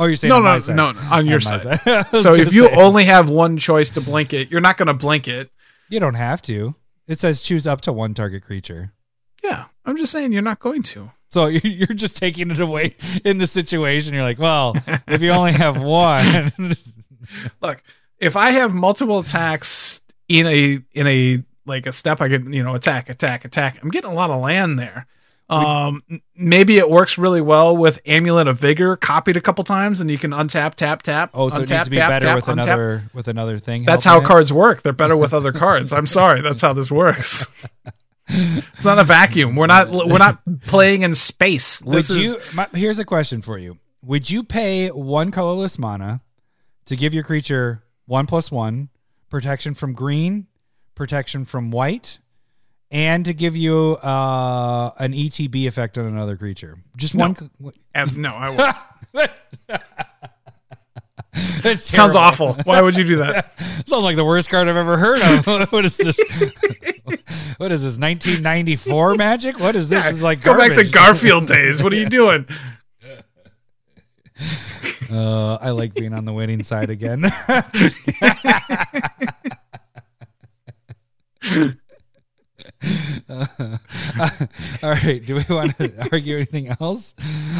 Oh, 0.00 0.04
you're 0.04 0.14
saying 0.14 0.28
No, 0.28 0.36
on 0.36 0.44
no, 0.44 0.58
side. 0.60 0.76
no, 0.76 0.92
no, 0.92 1.00
on 1.10 1.26
your 1.26 1.40
my 1.40 1.58
side. 1.58 1.80
Was 2.12 2.22
So 2.22 2.32
if 2.36 2.52
you 2.52 2.68
say, 2.68 2.74
only 2.76 3.04
have 3.06 3.28
one 3.28 3.56
choice 3.56 3.90
to 3.90 4.00
blink 4.00 4.32
it, 4.32 4.48
you're 4.48 4.60
not 4.60 4.76
going 4.76 4.86
to 4.86 4.94
blink 4.94 5.26
it. 5.26 5.50
you 5.88 5.98
don't 5.98 6.14
have 6.14 6.40
to. 6.42 6.76
It 7.08 7.18
says 7.18 7.42
choose 7.42 7.66
up 7.66 7.80
to 7.80 7.92
one 7.92 8.14
target 8.14 8.44
creature. 8.44 8.92
Yeah, 9.42 9.64
I'm 9.84 9.96
just 9.96 10.12
saying 10.12 10.32
you're 10.32 10.40
not 10.42 10.60
going 10.60 10.84
to. 10.84 11.10
So 11.30 11.46
you- 11.46 11.60
you're 11.70 11.86
just 11.88 12.16
taking 12.16 12.50
it 12.50 12.60
away 12.60 12.96
in 13.24 13.38
the 13.38 13.46
situation. 13.46 14.14
You're 14.14 14.22
like, 14.22 14.38
well, 14.38 14.74
if 15.06 15.22
you 15.22 15.30
only 15.30 15.52
have 15.52 15.80
one, 15.82 16.52
Look, 17.62 17.82
if 18.18 18.36
I 18.36 18.50
have 18.50 18.74
multiple 18.74 19.18
attacks 19.20 20.00
in 20.28 20.46
a 20.46 20.80
in 20.92 21.06
a 21.06 21.42
like 21.66 21.86
a 21.86 21.92
step, 21.92 22.20
I 22.20 22.28
could 22.28 22.52
you 22.54 22.62
know 22.62 22.74
attack, 22.74 23.08
attack, 23.08 23.44
attack. 23.44 23.78
I'm 23.82 23.90
getting 23.90 24.10
a 24.10 24.14
lot 24.14 24.30
of 24.30 24.40
land 24.40 24.78
there. 24.78 25.06
Um, 25.50 26.02
maybe 26.36 26.76
it 26.76 26.90
works 26.90 27.16
really 27.16 27.40
well 27.40 27.74
with 27.74 27.98
Amulet 28.04 28.48
of 28.48 28.58
Vigor, 28.60 28.96
copied 28.96 29.38
a 29.38 29.40
couple 29.40 29.64
times, 29.64 29.98
and 30.02 30.10
you 30.10 30.18
can 30.18 30.32
untap, 30.32 30.74
tap, 30.74 31.02
tap. 31.02 31.30
oh, 31.32 31.48
so 31.48 31.62
it 31.62 31.70
needs 31.70 31.84
to 31.84 31.90
be 31.90 31.96
tap, 31.96 32.10
better 32.10 32.26
tap, 32.26 32.36
with 32.36 32.44
untap. 32.44 32.52
another 32.64 33.02
with 33.14 33.28
another 33.28 33.58
thing. 33.58 33.84
That's 33.84 34.04
how 34.04 34.20
it? 34.20 34.24
cards 34.24 34.52
work. 34.52 34.82
They're 34.82 34.92
better 34.92 35.16
with 35.16 35.32
other 35.32 35.52
cards. 35.52 35.92
I'm 35.92 36.06
sorry, 36.06 36.42
that's 36.42 36.60
how 36.60 36.74
this 36.74 36.90
works. 36.90 37.46
It's 38.28 38.84
not 38.84 38.98
a 38.98 39.04
vacuum. 39.04 39.56
We're 39.56 39.66
not 39.66 39.90
we're 39.90 40.18
not 40.18 40.40
playing 40.62 41.02
in 41.02 41.14
space. 41.14 41.80
Would 41.82 41.96
This 41.96 42.10
is 42.10 42.16
you? 42.16 42.40
My, 42.54 42.68
here's 42.74 42.98
a 42.98 43.04
question 43.04 43.40
for 43.42 43.58
you: 43.58 43.78
Would 44.02 44.30
you 44.30 44.42
pay 44.44 44.88
one 44.88 45.30
colorless 45.30 45.78
mana 45.78 46.20
to 46.86 46.96
give 46.96 47.14
your 47.14 47.24
creature 47.24 47.82
one 48.06 48.26
plus 48.26 48.50
one 48.50 48.88
protection 49.30 49.74
from 49.74 49.92
green, 49.92 50.46
protection 50.94 51.44
from 51.44 51.70
white, 51.70 52.18
and 52.90 53.24
to 53.26 53.34
give 53.34 53.56
you 53.56 53.96
uh, 54.02 54.90
an 54.98 55.12
ETB 55.12 55.66
effect 55.66 55.98
on 55.98 56.06
another 56.06 56.36
creature. 56.36 56.78
Just 56.96 57.14
No. 57.14 57.34
one. 57.58 57.72
Abs- 57.94 58.16
no, 58.16 58.34
I 58.34 58.50
won't. 59.14 59.30
Sounds 61.78 62.14
awful. 62.14 62.54
Why 62.64 62.80
would 62.80 62.96
you 62.96 63.04
do 63.04 63.16
that? 63.16 63.58
Sounds 63.86 64.04
like 64.04 64.16
the 64.16 64.24
worst 64.24 64.50
card 64.50 64.68
I've 64.68 64.76
ever 64.76 64.96
heard 64.98 65.20
of. 65.22 65.46
what 65.72 65.84
is 65.84 65.96
this? 65.96 66.18
what 67.58 67.72
is 67.72 67.82
this? 67.82 67.98
1994 67.98 69.14
Magic? 69.14 69.58
What 69.58 69.76
is 69.76 69.88
this? 69.88 70.04
This 70.04 70.16
is 70.16 70.22
like 70.22 70.42
Go 70.42 70.56
back 70.56 70.74
to. 70.74 70.84
Garfield 70.84 71.46
days. 71.46 71.82
What 71.82 71.92
are 71.92 71.96
you 71.96 72.08
doing? 72.08 72.46
Uh, 75.10 75.54
I 75.56 75.70
like 75.70 75.94
being 75.94 76.12
on 76.12 76.24
the 76.24 76.32
winning 76.32 76.62
side 76.64 76.90
again. 76.90 77.24
Uh, 83.28 83.38
all 84.82 84.90
right. 84.90 85.24
Do 85.24 85.36
we 85.36 85.44
want 85.48 85.76
to 85.78 86.08
argue 86.12 86.36
anything 86.36 86.68
else? 86.80 87.14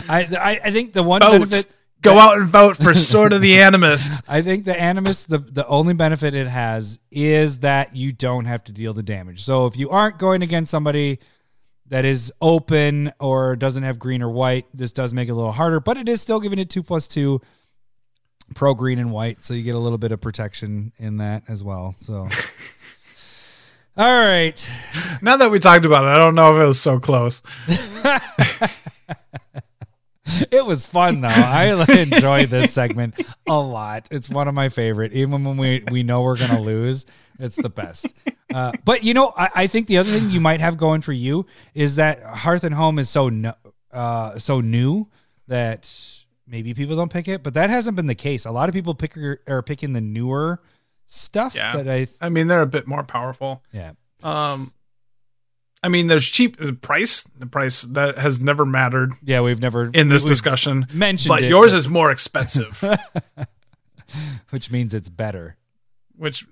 I, 0.08 0.24
I 0.38 0.60
I 0.68 0.70
think 0.70 0.92
the 0.92 1.02
one 1.02 1.20
Vote. 1.20 1.32
benefit. 1.32 1.66
Go 2.00 2.18
out 2.18 2.38
and 2.38 2.46
vote 2.48 2.76
for 2.76 2.94
Sword 2.94 3.32
of 3.32 3.40
the 3.40 3.54
Animist. 3.56 4.22
I 4.28 4.42
think 4.42 4.64
the 4.64 4.80
animus, 4.80 5.24
the 5.24 5.38
the 5.38 5.66
only 5.66 5.94
benefit 5.94 6.34
it 6.34 6.46
has 6.46 7.00
is 7.10 7.60
that 7.60 7.96
you 7.96 8.12
don't 8.12 8.44
have 8.44 8.62
to 8.64 8.72
deal 8.72 8.94
the 8.94 9.02
damage. 9.02 9.44
So 9.44 9.66
if 9.66 9.76
you 9.76 9.90
aren't 9.90 10.18
going 10.18 10.42
against 10.42 10.70
somebody 10.70 11.18
that 11.86 12.04
is 12.04 12.32
open 12.40 13.12
or 13.18 13.56
doesn't 13.56 13.82
have 13.82 13.98
green 13.98 14.22
or 14.22 14.30
white, 14.30 14.66
this 14.74 14.92
does 14.92 15.12
make 15.12 15.28
it 15.28 15.32
a 15.32 15.34
little 15.34 15.52
harder. 15.52 15.80
But 15.80 15.96
it 15.96 16.08
is 16.08 16.22
still 16.22 16.38
giving 16.38 16.58
it 16.58 16.70
two 16.70 16.82
plus 16.82 17.08
two 17.08 17.40
pro 18.54 18.74
green 18.74 18.98
and 18.98 19.10
white, 19.10 19.44
so 19.44 19.54
you 19.54 19.62
get 19.62 19.74
a 19.74 19.78
little 19.78 19.98
bit 19.98 20.12
of 20.12 20.20
protection 20.20 20.92
in 20.98 21.16
that 21.18 21.44
as 21.48 21.64
well. 21.64 21.94
So. 21.98 22.28
All 23.96 24.06
right. 24.06 24.70
Now 25.22 25.38
that 25.38 25.50
we 25.50 25.58
talked 25.58 25.84
about 25.84 26.04
it, 26.04 26.10
I 26.10 26.18
don't 26.18 26.36
know 26.36 26.54
if 26.54 26.62
it 26.62 26.66
was 26.66 26.80
so 26.80 27.00
close. 27.00 27.42
It 30.50 30.64
was 30.64 30.86
fun 30.86 31.20
though. 31.20 31.28
I 31.28 31.72
enjoy 31.98 32.46
this 32.46 32.72
segment 32.72 33.20
a 33.46 33.58
lot. 33.58 34.08
It's 34.10 34.28
one 34.28 34.48
of 34.48 34.54
my 34.54 34.68
favorite. 34.68 35.12
Even 35.12 35.44
when 35.44 35.56
we 35.56 35.84
we 35.90 36.02
know 36.02 36.22
we're 36.22 36.36
gonna 36.36 36.60
lose, 36.60 37.06
it's 37.38 37.56
the 37.56 37.68
best. 37.68 38.06
Uh, 38.52 38.72
but 38.84 39.04
you 39.04 39.14
know, 39.14 39.32
I, 39.36 39.50
I 39.54 39.66
think 39.66 39.86
the 39.86 39.98
other 39.98 40.10
thing 40.10 40.30
you 40.30 40.40
might 40.40 40.60
have 40.60 40.76
going 40.76 41.00
for 41.00 41.12
you 41.12 41.46
is 41.74 41.96
that 41.96 42.22
Hearth 42.22 42.64
and 42.64 42.74
Home 42.74 42.98
is 42.98 43.08
so 43.10 43.28
no, 43.28 43.54
uh, 43.92 44.38
so 44.38 44.60
new 44.60 45.08
that 45.48 45.92
maybe 46.46 46.74
people 46.74 46.96
don't 46.96 47.12
pick 47.12 47.28
it. 47.28 47.42
But 47.42 47.54
that 47.54 47.70
hasn't 47.70 47.96
been 47.96 48.06
the 48.06 48.14
case. 48.14 48.44
A 48.44 48.50
lot 48.50 48.68
of 48.68 48.74
people 48.74 48.94
pick 48.94 49.16
are 49.16 49.62
picking 49.62 49.92
the 49.92 50.00
newer 50.00 50.62
stuff. 51.06 51.54
Yeah. 51.54 51.76
That 51.82 51.88
I 51.88 52.06
I 52.20 52.28
mean, 52.28 52.48
they're 52.48 52.62
a 52.62 52.66
bit 52.66 52.86
more 52.86 53.04
powerful. 53.04 53.62
yeah. 53.72 53.92
Um, 54.22 54.72
I 55.82 55.88
mean, 55.88 56.08
there's 56.08 56.26
cheap 56.26 56.56
the 56.56 56.72
price. 56.72 57.22
The 57.38 57.46
price 57.46 57.82
that 57.82 58.18
has 58.18 58.40
never 58.40 58.66
mattered 58.66 59.12
Yeah, 59.22 59.40
we've 59.42 59.60
never 59.60 59.90
in 59.94 60.08
this 60.08 60.24
discussion. 60.24 60.86
mentioned 60.92 61.28
but 61.28 61.42
it, 61.44 61.48
yours 61.48 61.72
but- 61.72 61.78
is 61.78 61.88
more 61.88 62.10
expensive, 62.10 62.82
which 64.50 64.70
means 64.70 64.94
it's 64.94 65.08
better. 65.08 65.56
which 66.16 66.46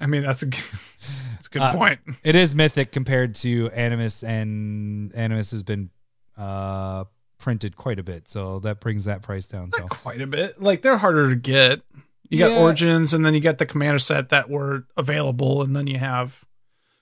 I 0.00 0.06
mean 0.06 0.22
that's 0.22 0.42
a, 0.42 0.46
that's 0.50 1.46
a 1.46 1.50
good 1.50 1.62
Uh, 1.62 1.72
point. 1.72 2.00
It 2.22 2.34
is 2.34 2.54
mythic 2.54 2.92
compared 2.92 3.34
to 3.36 3.70
Animus, 3.70 4.22
and 4.22 5.14
Animus 5.14 5.50
has 5.50 5.62
been 5.62 5.90
uh, 6.36 7.04
printed 7.38 7.76
quite 7.76 7.98
a 7.98 8.02
bit, 8.02 8.28
so 8.28 8.58
that 8.60 8.80
brings 8.80 9.04
that 9.04 9.22
price 9.22 9.46
down. 9.46 9.70
So 9.72 9.86
quite 9.88 10.20
a 10.20 10.26
bit. 10.26 10.60
Like 10.62 10.82
they're 10.82 10.98
harder 10.98 11.28
to 11.30 11.36
get. 11.36 11.82
You 12.28 12.38
got 12.38 12.50
Yeah. 12.52 12.58
origins, 12.58 13.14
and 13.14 13.24
then 13.24 13.34
you 13.34 13.40
got 13.40 13.58
the 13.58 13.66
commander 13.66 13.98
set 14.00 14.30
that 14.30 14.50
were 14.50 14.84
available, 14.96 15.62
and 15.62 15.74
then 15.76 15.86
you 15.86 15.98
have 15.98 16.44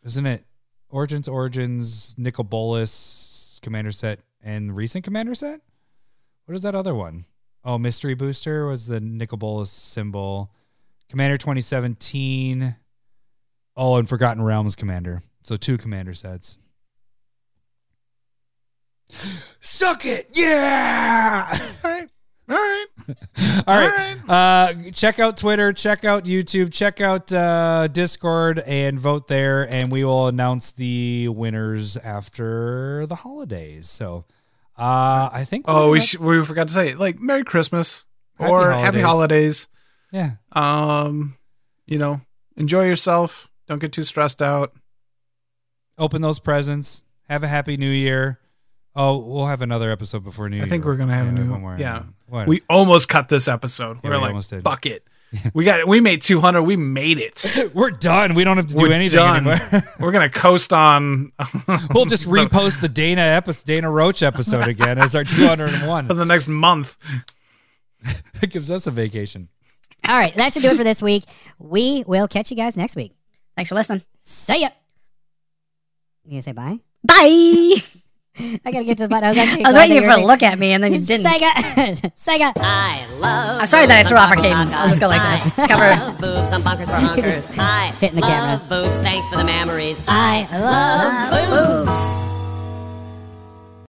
isn't 0.04 0.26
it 0.26 0.44
Origins, 0.94 1.26
Origins, 1.26 2.14
Nicol 2.16 2.44
Bolas 2.44 3.58
Commander 3.62 3.90
set, 3.90 4.20
and 4.40 4.76
recent 4.76 5.04
Commander 5.04 5.34
set? 5.34 5.60
What 6.44 6.54
is 6.54 6.62
that 6.62 6.76
other 6.76 6.94
one? 6.94 7.24
Oh, 7.64 7.78
Mystery 7.78 8.14
Booster 8.14 8.68
was 8.68 8.86
the 8.86 9.00
Nicol 9.00 9.38
Bolas 9.38 9.70
symbol. 9.70 10.52
Commander 11.10 11.36
2017. 11.36 12.76
Oh, 13.76 13.96
and 13.96 14.08
Forgotten 14.08 14.44
Realms 14.44 14.76
Commander. 14.76 15.24
So 15.42 15.56
two 15.56 15.78
Commander 15.78 16.14
sets. 16.14 16.58
Suck 19.60 20.06
it, 20.06 20.30
yeah! 20.32 21.58
all 21.84 21.90
right, 21.90 22.08
all 22.48 22.54
right. 22.56 22.86
All 23.66 23.78
right. 23.78 24.16
Uh, 24.28 24.90
check 24.92 25.18
out 25.18 25.36
Twitter, 25.36 25.72
check 25.72 26.04
out 26.04 26.24
YouTube, 26.24 26.72
check 26.72 27.00
out 27.00 27.32
uh, 27.32 27.88
Discord, 27.88 28.60
and 28.60 28.98
vote 28.98 29.28
there. 29.28 29.68
And 29.68 29.90
we 29.92 30.04
will 30.04 30.28
announce 30.28 30.72
the 30.72 31.28
winners 31.28 31.96
after 31.96 33.06
the 33.06 33.14
holidays. 33.16 33.88
So 33.88 34.24
uh, 34.78 35.28
I 35.32 35.44
think. 35.48 35.64
Oh, 35.68 35.90
we 35.90 36.00
sh- 36.00 36.18
we 36.18 36.44
forgot 36.44 36.68
to 36.68 36.74
say 36.74 36.94
like 36.94 37.20
Merry 37.20 37.44
Christmas 37.44 38.06
Happy 38.38 38.52
or 38.52 38.72
Happy 38.72 39.00
Holidays. 39.00 39.68
Yeah. 40.10 40.32
Um, 40.52 41.36
you 41.86 41.98
know, 41.98 42.20
enjoy 42.56 42.86
yourself. 42.86 43.50
Don't 43.68 43.78
get 43.78 43.92
too 43.92 44.04
stressed 44.04 44.42
out. 44.42 44.72
Open 45.98 46.22
those 46.22 46.38
presents. 46.38 47.04
Have 47.28 47.42
a 47.42 47.48
happy 47.48 47.76
new 47.76 47.90
year. 47.90 48.40
Oh, 48.96 49.16
we'll 49.18 49.46
have 49.46 49.60
another 49.62 49.90
episode 49.90 50.22
before 50.24 50.48
New 50.48 50.56
Year. 50.56 50.66
I 50.66 50.68
think 50.68 50.84
we're 50.84 50.96
gonna 50.96 51.14
have 51.14 51.26
a 51.26 51.32
new 51.32 51.50
one 51.50 51.60
more. 51.62 51.76
Yeah, 51.78 52.04
What? 52.28 52.46
we 52.46 52.62
almost 52.70 53.08
cut 53.08 53.28
this 53.28 53.48
episode. 53.48 53.98
Yeah, 54.04 54.10
we're 54.10 54.16
we 54.16 54.20
like, 54.22 54.28
almost 54.28 54.50
did. 54.50 54.62
fuck 54.64 54.86
it. 54.86 55.04
We 55.52 55.64
got 55.64 55.80
it. 55.80 55.88
we 55.88 55.98
made 55.98 56.22
200. 56.22 56.62
We 56.62 56.76
made 56.76 57.18
it. 57.18 57.44
we're 57.74 57.90
done. 57.90 58.34
We 58.36 58.44
don't 58.44 58.56
have 58.56 58.68
to 58.68 58.74
do 58.74 58.82
We're 58.82 58.92
anything 58.92 59.18
done. 59.18 59.48
anymore. 59.48 59.82
we're 59.98 60.12
gonna 60.12 60.28
coast 60.30 60.72
on. 60.72 61.32
we'll 61.92 62.04
just 62.04 62.28
repost 62.28 62.80
the 62.80 62.88
Dana 62.88 63.22
episode, 63.22 63.66
Dana 63.66 63.90
Roach 63.90 64.22
episode 64.22 64.68
again 64.68 64.96
as 64.98 65.16
our 65.16 65.24
201. 65.24 66.06
for 66.06 66.14
the 66.14 66.24
next 66.24 66.46
month. 66.46 66.96
It 68.42 68.50
gives 68.50 68.70
us 68.70 68.86
a 68.86 68.92
vacation. 68.92 69.48
All 70.06 70.14
right, 70.16 70.32
that 70.36 70.52
should 70.52 70.62
do 70.62 70.68
it 70.70 70.76
for 70.76 70.84
this 70.84 71.02
week. 71.02 71.24
We 71.58 72.04
will 72.06 72.28
catch 72.28 72.52
you 72.52 72.56
guys 72.56 72.76
next 72.76 72.94
week. 72.94 73.10
Thanks 73.56 73.70
for 73.70 73.74
listening. 73.74 74.02
See 74.20 74.60
ya. 74.60 74.68
You 76.24 76.30
gonna 76.30 76.42
say 76.42 76.52
bye? 76.52 76.78
Bye. 77.02 77.82
I 78.64 78.72
gotta 78.72 78.84
get 78.84 78.96
to 78.98 79.04
the 79.04 79.08
button. 79.08 79.24
I 79.24 79.28
was 79.30 79.38
actually 79.38 79.64
I 79.64 79.68
was 79.68 79.76
waiting 79.76 80.02
for 80.02 80.10
a 80.18 80.24
look 80.24 80.42
at 80.42 80.58
me 80.58 80.72
and 80.72 80.82
then 80.82 80.92
you 80.92 81.00
didn't. 81.06 81.26
Sega. 81.26 81.52
Sega. 82.16 82.52
I 82.56 83.06
love. 83.18 83.60
I'm 83.60 83.66
sorry 83.66 83.86
that 83.86 84.04
I 84.04 84.08
threw 84.08 84.16
off 84.16 84.30
our 84.30 84.36
cadence. 84.36 84.72
I'll 84.74 84.88
just 84.88 85.00
go 85.00 85.06
like 85.08 85.22
this. 85.32 85.52
Cover. 85.52 85.74
love 85.74 86.20
boobs. 86.20 86.52
I'm 86.52 86.62
bonkers 86.62 86.86
for 86.86 86.92
honkers. 86.94 87.48
I 87.58 87.92
Hitting 88.00 88.16
the 88.16 88.22
love 88.22 88.60
camera. 88.60 88.68
boobs. 88.68 88.98
Thanks 88.98 89.28
for 89.28 89.36
the 89.36 89.44
memories. 89.44 90.02
I 90.08 90.48
love 90.58 91.86
boobs. 91.86 92.33